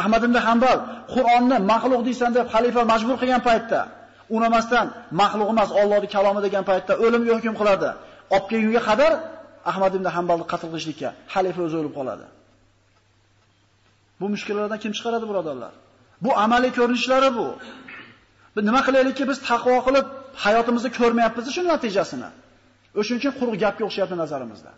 Ahmad 0.00 0.22
ibn 0.28 0.36
Hanbal 0.46 0.78
Qur'onni 1.14 1.56
maxluq 1.72 2.00
deysan 2.08 2.30
deb 2.36 2.46
xalifa 2.54 2.82
majbur 2.92 3.16
qilgan 3.22 3.42
paytda, 3.48 3.80
unamasdan 4.36 4.86
maxluq 5.20 5.48
emas, 5.54 5.70
Allohning 5.80 6.12
kalomi 6.16 6.40
degan 6.46 6.64
paytda 6.70 6.92
o'limga 7.04 7.32
hukm 7.38 7.54
qiladi. 7.60 7.90
Olib 8.34 8.46
kelgunga 8.50 8.82
qadar 8.88 9.12
Ahmad 9.70 9.92
ibn 9.98 10.06
Hanbalni 10.16 10.44
qatl 10.52 10.66
qilishlikka 10.72 11.08
xalifa 11.34 11.60
o'zi 11.66 11.76
o'lib 11.80 11.94
qoladi. 11.98 12.26
Bu 14.20 14.26
mushkullardan 14.34 14.78
kim 14.84 14.92
chiqaradi, 14.96 15.24
birodarlar? 15.30 15.72
Bu 16.24 16.30
amaliy 16.44 16.72
ko'rinishlari 16.78 17.30
bu. 17.38 17.46
Biz 18.54 18.62
nima 18.68 18.80
qilaylikki, 18.86 19.24
biz 19.30 19.38
taqvo 19.50 19.76
qilib 19.86 20.06
hayotimizni 20.44 20.90
ko'rmayapmiz 20.98 21.46
shu 21.56 21.62
natijasini. 21.72 22.30
O'shuning 22.98 23.20
uchun 23.20 23.32
quruq 23.38 23.54
gapga 23.64 23.82
o'xshayapti 23.88 24.16
nazarimizda. 24.22 24.72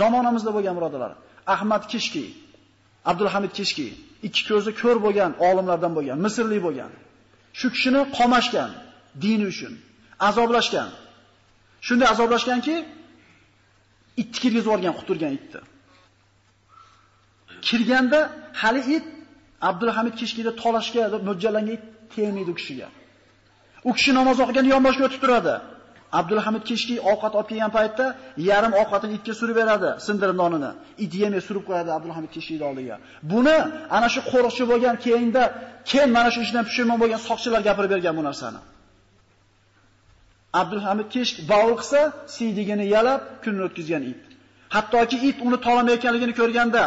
Zamonamizda 0.00 0.50
bo'lgan 0.56 0.74
birodarlar, 0.78 1.12
Ahmad 1.54 1.82
Kishki, 1.92 2.24
Abdulhamid 3.10 3.52
Kishki, 3.58 3.88
ikki 4.26 4.42
ko'zi 4.50 4.70
ko'r 4.80 4.98
bo'lgan 5.06 5.32
olimlardan 5.48 5.92
bo'lgan, 5.96 6.16
Misrlik 6.24 6.60
bo'lgan. 6.66 6.92
Shu 7.58 7.66
kishini 7.74 8.00
qomashgan 8.18 8.70
dini 9.24 9.44
uchun, 9.52 9.72
azoblashgan. 10.28 10.88
Shunday 11.86 12.08
azoblashganki, 12.14 12.74
itni 14.22 14.38
kirgizib 14.42 14.66
yuborgan, 14.68 14.94
quturgan 14.98 15.32
itni. 15.38 15.60
Kirganda 17.66 18.20
hali 18.62 18.82
it 18.96 19.06
Abdulhamid 19.70 20.14
Kishkida 20.20 20.50
tolashga 20.62 21.02
mo'ljallangan 21.28 21.74
it 21.76 21.82
tegmaydi 22.14 22.50
u 22.54 22.56
kishiga. 22.60 22.88
U 23.88 23.90
kishi 23.98 24.10
namoz 24.18 24.36
o'qiganda 24.42 24.70
yonboshga 24.74 25.02
o'tib 25.08 25.20
turadi. 25.24 25.54
Abdulhamid 26.20 26.64
kechki 26.70 26.94
ovqat 27.12 27.32
olib 27.38 27.48
kelgan 27.50 27.72
paytda 27.78 28.06
yarim 28.50 28.72
ovqatini 28.82 29.12
itga 29.18 29.34
surib 29.40 29.56
beradi, 29.60 29.90
sindirib 30.06 30.36
nonini. 30.42 30.70
It 31.04 31.12
yemay 31.22 31.40
surib 31.48 31.64
qo'yadi 31.68 31.90
Abdulhamid 31.98 32.30
kechki 32.36 32.54
oldiga. 32.68 32.96
Buni 33.32 33.56
ana 33.96 34.08
shu 34.14 34.20
qo'riqchi 34.32 34.64
bo'lgan 34.70 34.96
keyinda, 35.04 35.42
keyin 35.90 36.10
mana 36.16 36.28
shu 36.34 36.40
ishdan 36.46 36.62
pushaymon 36.68 36.98
bo'lgan 37.02 37.20
soqchilar 37.28 37.60
gapirib 37.68 37.90
bergan 37.94 38.14
bu 38.18 38.22
narsani. 38.28 38.60
Abdulhamid 40.60 41.08
kechki 41.14 41.40
bavul 41.52 41.76
qilsa, 41.80 42.00
siydigini 42.36 42.84
yalab 42.96 43.20
kunni 43.44 43.62
o'tkazgan 43.66 44.02
it. 44.12 44.22
Hattoki 44.74 45.16
it 45.28 45.36
uni 45.46 45.58
tolamayotganligini 45.66 46.34
ko'rganda, 46.40 46.84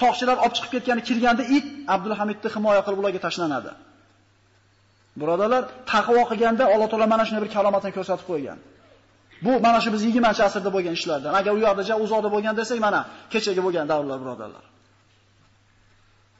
soqchilar 0.00 0.36
olib 0.44 0.54
chiqib 0.56 0.70
ketgani 0.74 1.02
kirganda 1.08 1.42
it 1.56 1.66
Abdulhamidni 1.94 2.48
himoya 2.54 2.80
qilib 2.86 2.98
ularga 3.02 3.20
tashlanadi. 3.26 3.70
Birodalar, 5.20 5.62
taqvo 5.92 6.22
qilganda 6.30 6.64
Alloh 6.74 6.88
taolo 6.92 7.06
mana 7.14 7.24
shunday 7.26 7.42
bir 7.44 7.50
kalomatini 7.56 7.92
ko'rsatib 7.98 8.26
qo'ygan. 8.30 8.58
Bu 9.44 9.52
mana 9.66 9.78
shu 9.84 9.90
biz 9.94 10.02
20-asrda 10.08 10.70
bo'lgan 10.76 10.94
ishlardan. 10.98 11.32
Agar 11.40 11.52
u 11.58 11.60
yoqda 11.66 11.94
uzoqda 12.04 12.28
bo'lgan 12.34 12.54
desak, 12.60 12.78
mana 12.86 13.00
kechagi 13.32 13.60
bo'lgan 13.66 13.86
davrlar, 13.92 14.18
birodalar. 14.22 14.64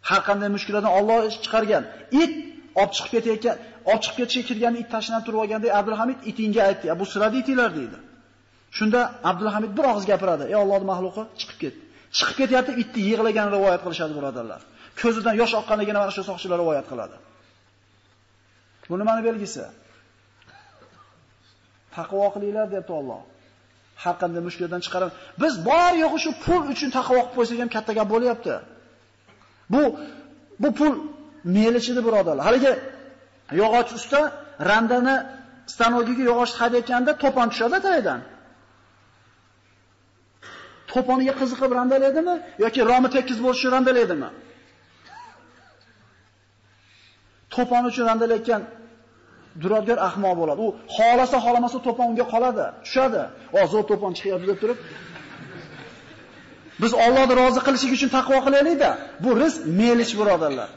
Har 0.09 0.21
qanday 0.29 0.49
mushkuladan 0.57 0.93
Alloh 0.99 1.19
chiqargan. 1.45 1.83
It 2.23 2.33
olib 2.81 2.93
chiqib 2.97 3.11
ketayotgan, 3.15 3.57
olib 3.91 4.03
chiqib 4.05 4.17
ketishga 4.21 4.43
kirgan 4.49 4.75
it 4.81 4.89
tashlanib 4.95 5.25
turib 5.27 5.39
olganda 5.45 5.67
Abdulhamid 5.79 6.19
itinga 6.31 6.63
aytdi, 6.69 6.87
"Bu 7.01 7.05
sirada 7.13 7.37
itinglar" 7.43 7.71
dedi. 7.81 7.99
Shunda 8.79 9.01
Abdulhamid 9.31 9.73
bir 9.79 9.85
og'iz 9.91 10.05
gapiradi, 10.13 10.45
"Ey 10.53 10.57
Allohning 10.63 10.89
mahluqi, 10.93 11.23
chiqib 11.41 11.59
ket." 11.63 11.75
Chiqib 12.19 12.37
ketyapti, 12.41 12.73
itni 12.83 13.01
yig'lagan 13.11 13.47
rivoyat 13.57 13.81
qilishadi, 13.85 14.13
birodarlar. 14.19 14.61
Ko'zidan 15.01 15.35
yosh 15.41 15.55
oqqanligini 15.61 15.99
mana 16.03 16.13
shu 16.17 16.23
soqchilar 16.31 16.59
rivoyat 16.63 16.87
qiladi. 16.93 17.17
Bu 18.89 18.95
nimani 18.99 19.23
belgisi? 19.29 19.65
Taqvo 21.97 22.27
qilinglar 22.35 22.67
debdi 22.75 22.93
Alloh. 23.01 23.21
Har 24.03 24.15
qanday 24.23 24.43
mushkuldan 24.49 24.81
chiqarib, 24.87 25.11
biz 25.43 25.55
bor 25.69 25.93
yo'g'i 26.03 26.19
shu 26.25 26.31
pul 26.45 26.63
uchun 26.73 26.91
taqvo 26.99 27.19
qilib 27.19 27.35
qo'ysak 27.37 27.59
ham 27.63 27.71
katta 27.77 27.93
gap 27.99 28.09
bo'lyapti. 28.15 28.55
Bu 29.73 29.83
bu 30.63 30.69
pul 30.79 30.95
melichidi 31.57 32.01
birodarlar. 32.07 32.45
Haligi 32.49 32.73
yog'och 33.61 33.91
usta 33.99 34.21
randani 34.71 35.17
stanogiga 35.73 36.23
yog'och 36.31 36.53
haydayotganda 36.61 37.13
to'pon 37.23 37.47
tushadi 37.53 37.79
tayidan. 37.87 38.21
To'poniga 40.93 41.35
qiziqib 41.41 41.71
randalaydimi 41.79 42.35
yoki 42.65 42.81
romi 42.91 43.09
tekis 43.17 43.39
bo'lishi 43.45 43.67
randalaydimi? 43.77 44.29
To'pon 47.57 47.83
uchun 47.91 48.05
randalayotgan 48.11 48.63
duradgor 49.63 49.99
ahmoq 50.09 50.35
bo'ladi. 50.41 50.61
U 50.67 50.69
xolasa 50.97 51.37
xolamasa 51.45 51.79
to'pon 51.87 52.07
unga 52.13 52.25
qoladi, 52.35 52.65
tushadi. 52.85 53.23
Hozir 53.57 53.83
to'pon 53.91 54.11
chiqyapti 54.19 54.47
deb 54.51 54.59
turib 54.63 54.79
Biz 56.83 56.93
Allohni 57.05 57.35
rozi 57.43 57.61
qilishlik 57.67 57.93
uchun 57.97 58.11
taqvo 58.19 58.39
qilaylik-da. 58.47 58.91
Bu 59.25 59.31
rizq 59.43 59.61
melish 59.81 60.13
birodarlar. 60.21 60.69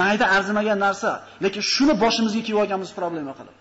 Mayda 0.00 0.26
arzimagan 0.36 0.78
narsa, 0.86 1.10
lekin 1.44 1.62
shuni 1.74 1.94
boshimizga 2.04 2.42
kiyib 2.46 2.58
olganmiz 2.62 2.90
problema 2.98 3.32
qilib. 3.38 3.56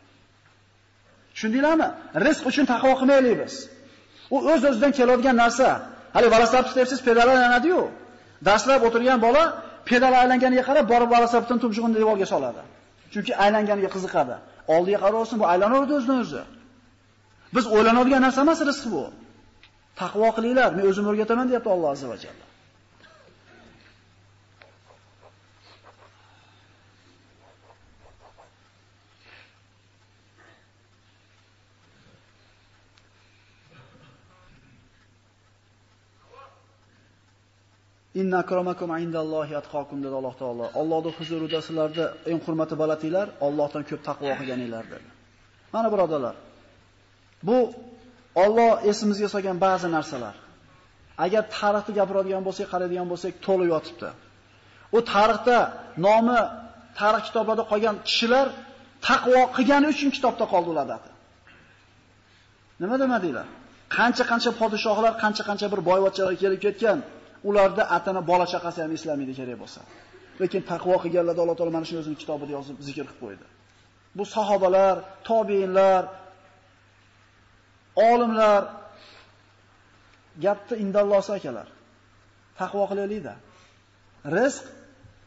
Tushundinglarmi? 1.34 1.88
Rizq 2.26 2.44
uchun 2.52 2.66
taqvo 2.74 2.92
qilmaylik 3.00 3.36
biz. 3.42 3.54
U 4.36 4.38
o'z-o'zidan 4.52 4.92
keladigan 4.98 5.38
narsa. 5.44 5.68
Hali 6.16 6.28
velosiped 6.36 6.74
debsiz, 6.80 7.00
pedal 7.08 7.28
aylanadi-yu. 7.34 7.82
Darslab 8.48 8.82
o'tirgan 8.88 9.20
bola 9.26 9.44
pedal 9.90 10.14
aylanganiga 10.22 10.64
qarab 10.70 10.86
borib 10.94 11.10
velosipedni 11.16 11.60
tumshug'ini 11.64 11.96
devorga 12.00 12.26
soladi. 12.34 12.62
Chunki 13.14 13.32
aylanganiga 13.44 13.90
qiziqadi. 13.96 14.36
Oldiga 14.76 15.00
qaraversin, 15.04 15.36
bu 15.42 15.46
aylanaveradi 15.52 15.94
o'zini 16.00 16.16
o'zi. 16.24 16.42
Biz 17.56 17.66
o'ylanadigan 17.76 18.22
narsa 18.26 18.40
emas 18.46 18.60
rizq 18.70 18.86
bu. 18.94 19.04
Taqvo 20.02 20.30
qilinglar, 20.38 20.70
men 20.78 20.86
o'zim 20.90 21.06
o'rgataman 21.12 21.46
deyapti 21.50 21.70
Alloh 21.76 21.90
azza 21.96 22.08
va 22.12 22.18
jalla. 22.24 22.46
Inna 38.22 38.38
akramakum 38.44 38.90
indallohi 39.04 39.54
atqakum 39.62 39.98
dedi 40.06 40.16
Alloh 40.20 40.36
taolo. 40.42 40.66
Allohning 40.82 41.16
huzurida 41.20 41.60
sizlarda 41.68 42.06
eng 42.32 42.40
hurmati 42.46 42.76
balatinglar 42.82 43.28
Allohdan 43.48 43.84
ko'p 43.90 44.02
taqvo 44.10 44.32
qilganinglar 44.40 44.84
dedi. 44.94 45.10
Mana 45.74 45.88
birodalar. 45.94 46.36
Bu 47.48 47.58
Alloh 48.44 48.72
esimizga 48.92 49.28
solgan 49.34 49.58
ba'zi 49.66 49.88
narsalar. 49.98 50.36
Agar 51.26 51.44
tarixni 51.58 51.94
gapiradigan 52.00 52.44
bo'lsak, 52.48 52.68
qaraydigan 52.74 53.08
bo'lsak, 53.12 53.34
to'liq 53.46 53.68
yotibdi. 53.74 54.10
U 54.98 55.00
tarixda 55.14 55.58
nomi 56.06 56.40
tarix 57.00 57.24
kitoblarida 57.28 57.66
qolgan 57.72 57.96
kishilar 58.08 58.48
taqvo 59.08 59.42
qilgani 59.56 59.88
uchun 59.94 60.10
kitobda 60.16 60.46
qoldi 60.54 60.70
ularda. 60.74 60.98
Nima 62.82 62.96
demadinglar? 63.04 63.48
Qancha-qancha 63.98 64.52
podshohlar, 64.62 65.14
qancha-qancha 65.24 65.68
bir 65.74 65.80
boyvachchalar 65.90 66.34
kelib 66.44 66.60
ketgan, 66.66 67.00
ularda 67.50 67.84
atana 67.98 68.22
bola 68.32 68.46
chaqasi 68.54 68.80
ham 68.84 68.92
islamaydi 68.98 69.34
kerak 69.40 69.58
bo'lsa. 69.64 69.82
Lekin 70.42 70.62
taqvo 70.72 70.96
qilganlarda 71.04 71.42
Alloh 71.44 71.56
taolo 71.60 71.74
mana 71.78 71.86
shu 71.90 71.96
o'zining 72.02 72.20
kitobida 72.24 72.52
yozib 72.58 72.78
zikr 72.88 73.06
qilib 73.08 73.20
qo'ydi. 73.24 73.46
Bu 74.18 74.24
sahobalar, 74.36 74.96
tobiinlar, 75.30 76.04
olimlar 78.10 78.62
gapni 80.46 80.76
indallosi 80.84 81.32
akalar. 81.38 81.68
Taqvo 82.62 82.84
qilaylik-da. 82.92 83.34
Rizq 84.38 84.66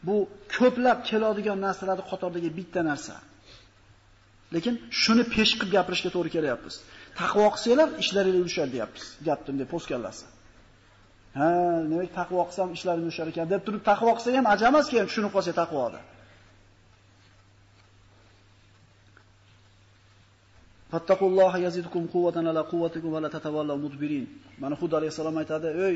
bu 0.07 0.15
ko'plab 0.57 0.99
keladigan 1.09 1.59
narsalarning 1.65 2.07
qatoridagi 2.11 2.49
bitta 2.59 2.81
narsa. 2.89 3.15
Lekin 4.55 4.75
shuni 5.01 5.23
pesh 5.35 5.53
qilib 5.59 5.71
gapirishga 5.77 6.09
to'g'ri 6.15 6.29
kelyapmiz. 6.37 6.75
Taqvo 7.21 7.45
qilsanglar 7.53 7.89
ishlaringiz 8.03 8.39
yurishadi 8.41 8.71
deyapmiz. 8.75 9.05
Gapdim 9.27 9.55
deb 9.61 9.69
postkanlasi. 9.73 10.25
Ha, 11.35 11.49
demak 11.89 12.11
taqvo 12.19 12.43
qilsam 12.49 12.69
ishlarim 12.77 13.05
yushar 13.09 13.27
ekan 13.31 13.47
deb 13.53 13.61
turib 13.65 13.83
taqvo 13.91 14.11
qilsa 14.17 14.29
ham 14.37 14.47
ajamas 14.55 14.85
keyin 14.91 15.05
tushunib 15.09 15.31
qolsa 15.35 15.53
taqvoda. 15.61 15.99
Fattaqulloha 20.91 21.57
yazidukum 21.65 22.03
quwwatan 22.13 22.45
ala 22.51 22.63
quwwatikum 22.71 23.11
va 23.15 23.19
la 23.19 23.29
tatawallaw 23.29 23.77
mudbirin. 23.85 24.25
Mana 24.61 24.75
Hud 24.81 24.91
alayhisalom 24.93 25.35
aytadi, 25.41 25.67
"Ey 25.87 25.95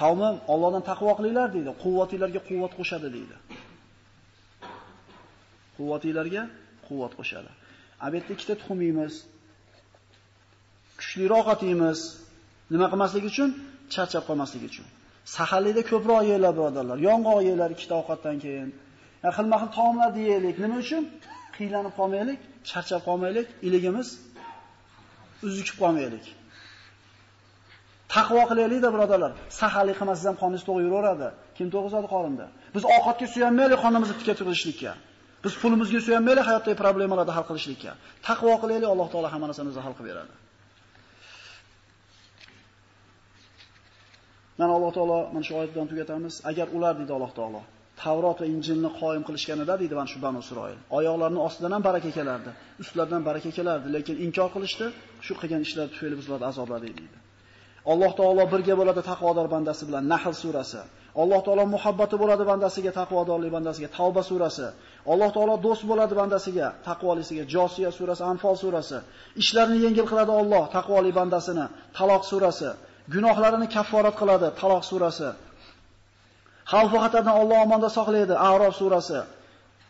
qavmim, 0.00 0.34
Allohdan 0.52 0.82
taqvo 0.90 1.10
qilinglar" 1.18 1.48
deydi. 1.56 1.70
Quvvatinglarga 1.84 2.40
quvvat 2.48 2.72
qo'shadi 2.78 3.08
deydi. 3.16 3.36
Quvvatinglarga 5.76 6.42
quvvat 6.86 7.12
qo'shadi. 7.18 7.50
Albatta 8.04 8.30
ikkita 8.36 8.54
tuxum 8.60 8.78
yeymiz. 8.86 9.14
Kuchliroq 10.98 11.46
otimiz, 11.54 11.98
Nima 12.74 12.86
qilmaslik 12.92 13.24
uchun? 13.30 13.50
Charchab 13.94 14.22
qolmaslik 14.28 14.62
uchun. 14.70 14.86
Saharlikda 15.36 15.82
ko'proq 15.90 16.20
yeylar 16.30 16.52
birodarlar. 16.58 16.96
Yong'oq 17.08 17.38
yeylar 17.48 17.68
ikkita 17.74 17.94
ovqatdan 18.00 18.36
keyin. 18.44 18.68
Xilma-xil 19.36 19.70
taomlar 19.78 20.10
yeylik. 20.30 20.56
Nima 20.64 20.76
uchun? 20.84 21.02
Qiylanib 21.56 21.92
qolmaylik, 21.98 22.40
charchab 22.70 23.00
qolmaylik, 23.08 23.48
iligimiz 23.66 24.08
uzukib 25.46 25.76
qolmaylik. 25.82 26.26
Taqvo 28.14 28.42
qilaylik-da, 28.50 28.88
birodarlar. 28.94 29.32
Saharlik 29.60 29.96
qilmasangiz 30.00 30.28
ham 30.30 30.36
qoningiz 30.42 30.62
to'g'ri 30.68 30.82
yuraveradi. 30.88 31.28
Kim 31.56 31.66
to'g'izadi 31.74 32.08
qorinda? 32.14 32.46
Biz 32.74 32.82
ovqatga 32.96 33.26
suyanmaylik 33.34 33.78
qonimizni 33.84 34.14
tikka 34.20 34.34
turishlikka. 34.40 34.92
Biz 35.44 35.52
pulimizga 35.62 36.00
suyanmaylik 36.06 36.44
hayotdagi 36.50 36.76
problemalarni 36.84 37.32
hal 37.36 37.44
qilishlikka. 37.50 37.92
Taqvo 38.28 38.54
qilaylik, 38.62 38.88
Alloh 38.94 39.08
taolo 39.12 39.28
hamma 39.34 39.46
narsani 39.50 39.68
o'zi 39.72 39.80
hal 39.86 39.94
qilib 39.98 40.10
beradi. 40.12 40.32
Mana 44.58 44.72
Alloh 44.76 44.92
taolo 44.96 45.18
mana 45.34 45.44
shu 45.46 45.52
oyat 45.58 45.70
bilan 45.74 45.86
tugatamiz. 45.92 46.34
Agar 46.50 46.66
ular 46.76 46.92
deydi 46.98 47.12
Alloh 47.18 47.32
taolo 47.38 47.62
Tavrot 48.02 48.38
va 48.42 48.46
Injilni 48.54 48.90
qoyim 49.00 49.22
qilishganida 49.28 49.74
deydi 49.80 49.94
mana 49.98 50.08
shu 50.12 50.18
Banu 50.24 50.38
Isroil. 50.44 50.78
Oyoqlarining 50.98 51.42
ostidan 51.48 51.72
ham 51.74 51.82
baraka 51.88 52.10
kelardi, 52.18 52.50
ustlaridan 52.82 53.22
baraka 53.28 53.50
kelardi, 53.58 53.86
lekin 53.96 54.16
inkor 54.26 54.48
qilishdi. 54.54 54.86
Shu 55.26 55.32
qilgan 55.40 55.60
ishlar 55.66 55.86
tufayli 55.92 56.16
bizlarni 56.20 56.46
ularni 56.64 56.80
deydi. 56.86 57.18
Alloh 57.92 58.12
taolo 58.20 58.44
birga 58.52 58.74
bo'ladi 58.80 59.02
taqvodor 59.10 59.46
bandasi 59.54 59.82
bilan 59.88 60.04
Nahl 60.12 60.34
surasi. 60.42 60.82
Alloh 61.22 61.40
taolo 61.46 61.64
muhabbati 61.74 62.16
bo'ladi 62.22 62.44
bandasiga, 62.50 62.90
taqvodorlik 63.00 63.50
bandasiga 63.56 63.88
Tavba 63.98 64.22
surasi. 64.30 64.68
Alloh 65.12 65.30
taolo 65.36 65.54
do'st 65.66 65.84
bo'ladi 65.90 66.14
bandasiga, 66.20 66.66
taqvolisiga 66.88 67.44
Josiya 67.54 67.90
surasi, 67.98 68.22
Anfal 68.32 68.54
surasi. 68.62 68.98
Ishlarini 69.42 69.78
yengil 69.86 70.06
qiladi 70.10 70.32
Alloh 70.40 70.64
taqvoli 70.76 71.10
bandasini 71.20 71.66
Taloq 71.98 72.22
surasi. 72.32 72.70
Gunohlarini 73.14 73.68
kafforat 73.74 74.14
qiladi 74.20 74.48
Taloq 74.60 74.84
surasi. 74.90 75.28
Xavf 76.72 76.92
xatardan 77.04 77.34
Alloh 77.40 77.58
omonda 77.66 77.88
saqlaydi 77.98 78.34
A'rof 78.48 78.74
surasi. 78.80 79.20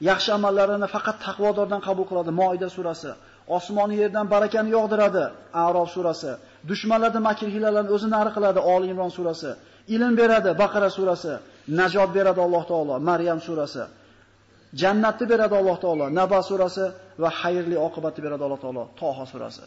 Yaxshi 0.08 0.30
amallarini 0.38 0.88
faqat 0.94 1.16
taqvodordan 1.26 1.80
qabul 1.86 2.04
qiladi 2.10 2.30
Moida 2.40 2.68
surasi. 2.76 3.10
Osmon 3.56 3.90
yerdan 4.00 4.26
barakani 4.34 4.70
yog'diradi 4.76 5.24
A'rof 5.64 5.88
surasi. 5.96 6.32
Dushmanlarni 6.70 7.20
makr 7.28 7.46
hilalarni 7.54 7.90
o'zi 7.96 8.08
nari 8.14 8.30
qiladi 8.36 8.60
Oli 8.74 8.86
Imron 8.92 9.12
surasi. 9.18 9.50
Ilm 9.94 10.12
beradi 10.20 10.50
Baqara 10.62 10.90
surasi. 10.98 11.32
Najot 11.80 12.10
beradi 12.16 12.40
Alloh 12.46 12.64
taolo 12.70 12.94
Maryam 13.10 13.38
surasi. 13.46 13.82
Jannatni 14.80 15.24
beradi 15.32 15.54
Alloh 15.60 15.76
taolo 15.84 16.04
Naba 16.18 16.40
surasi 16.50 16.84
va 17.22 17.30
xayrli 17.40 17.76
oqibatni 17.86 18.20
beradi 18.26 18.42
Alloh 18.46 18.60
taolo 18.64 18.82
Toha 19.00 19.24
surasi. 19.32 19.64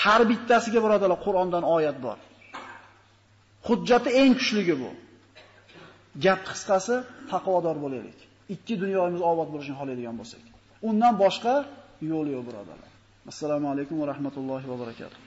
Har 0.00 0.20
bittasiga 0.30 0.80
birodalar 0.84 1.18
Qur'ondan 1.26 1.64
oyat 1.76 1.98
bor. 2.06 2.18
Hujjati 3.66 4.10
eng 4.22 4.32
kuchligi 4.40 4.74
bu. 4.82 4.90
Gap 6.24 6.40
qisqasi 6.50 6.94
taqvodor 7.32 7.76
bo'laylik. 7.84 8.18
Ikki 8.54 8.74
dunyomiz 8.82 9.20
obod 9.30 9.48
bo'lishini 9.54 9.76
xohlaydigan 9.80 10.14
bo'lsak. 10.20 10.42
Undan 10.88 11.14
boshqa 11.22 11.54
yo'l 12.10 12.26
yo'q 12.34 12.42
birodarlar. 12.48 12.90
Assalomu 13.30 13.66
alaykum 13.74 13.96
va 14.02 14.06
rahmatullohi 14.12 14.66
va 14.72 14.76
barakatuh. 14.82 15.18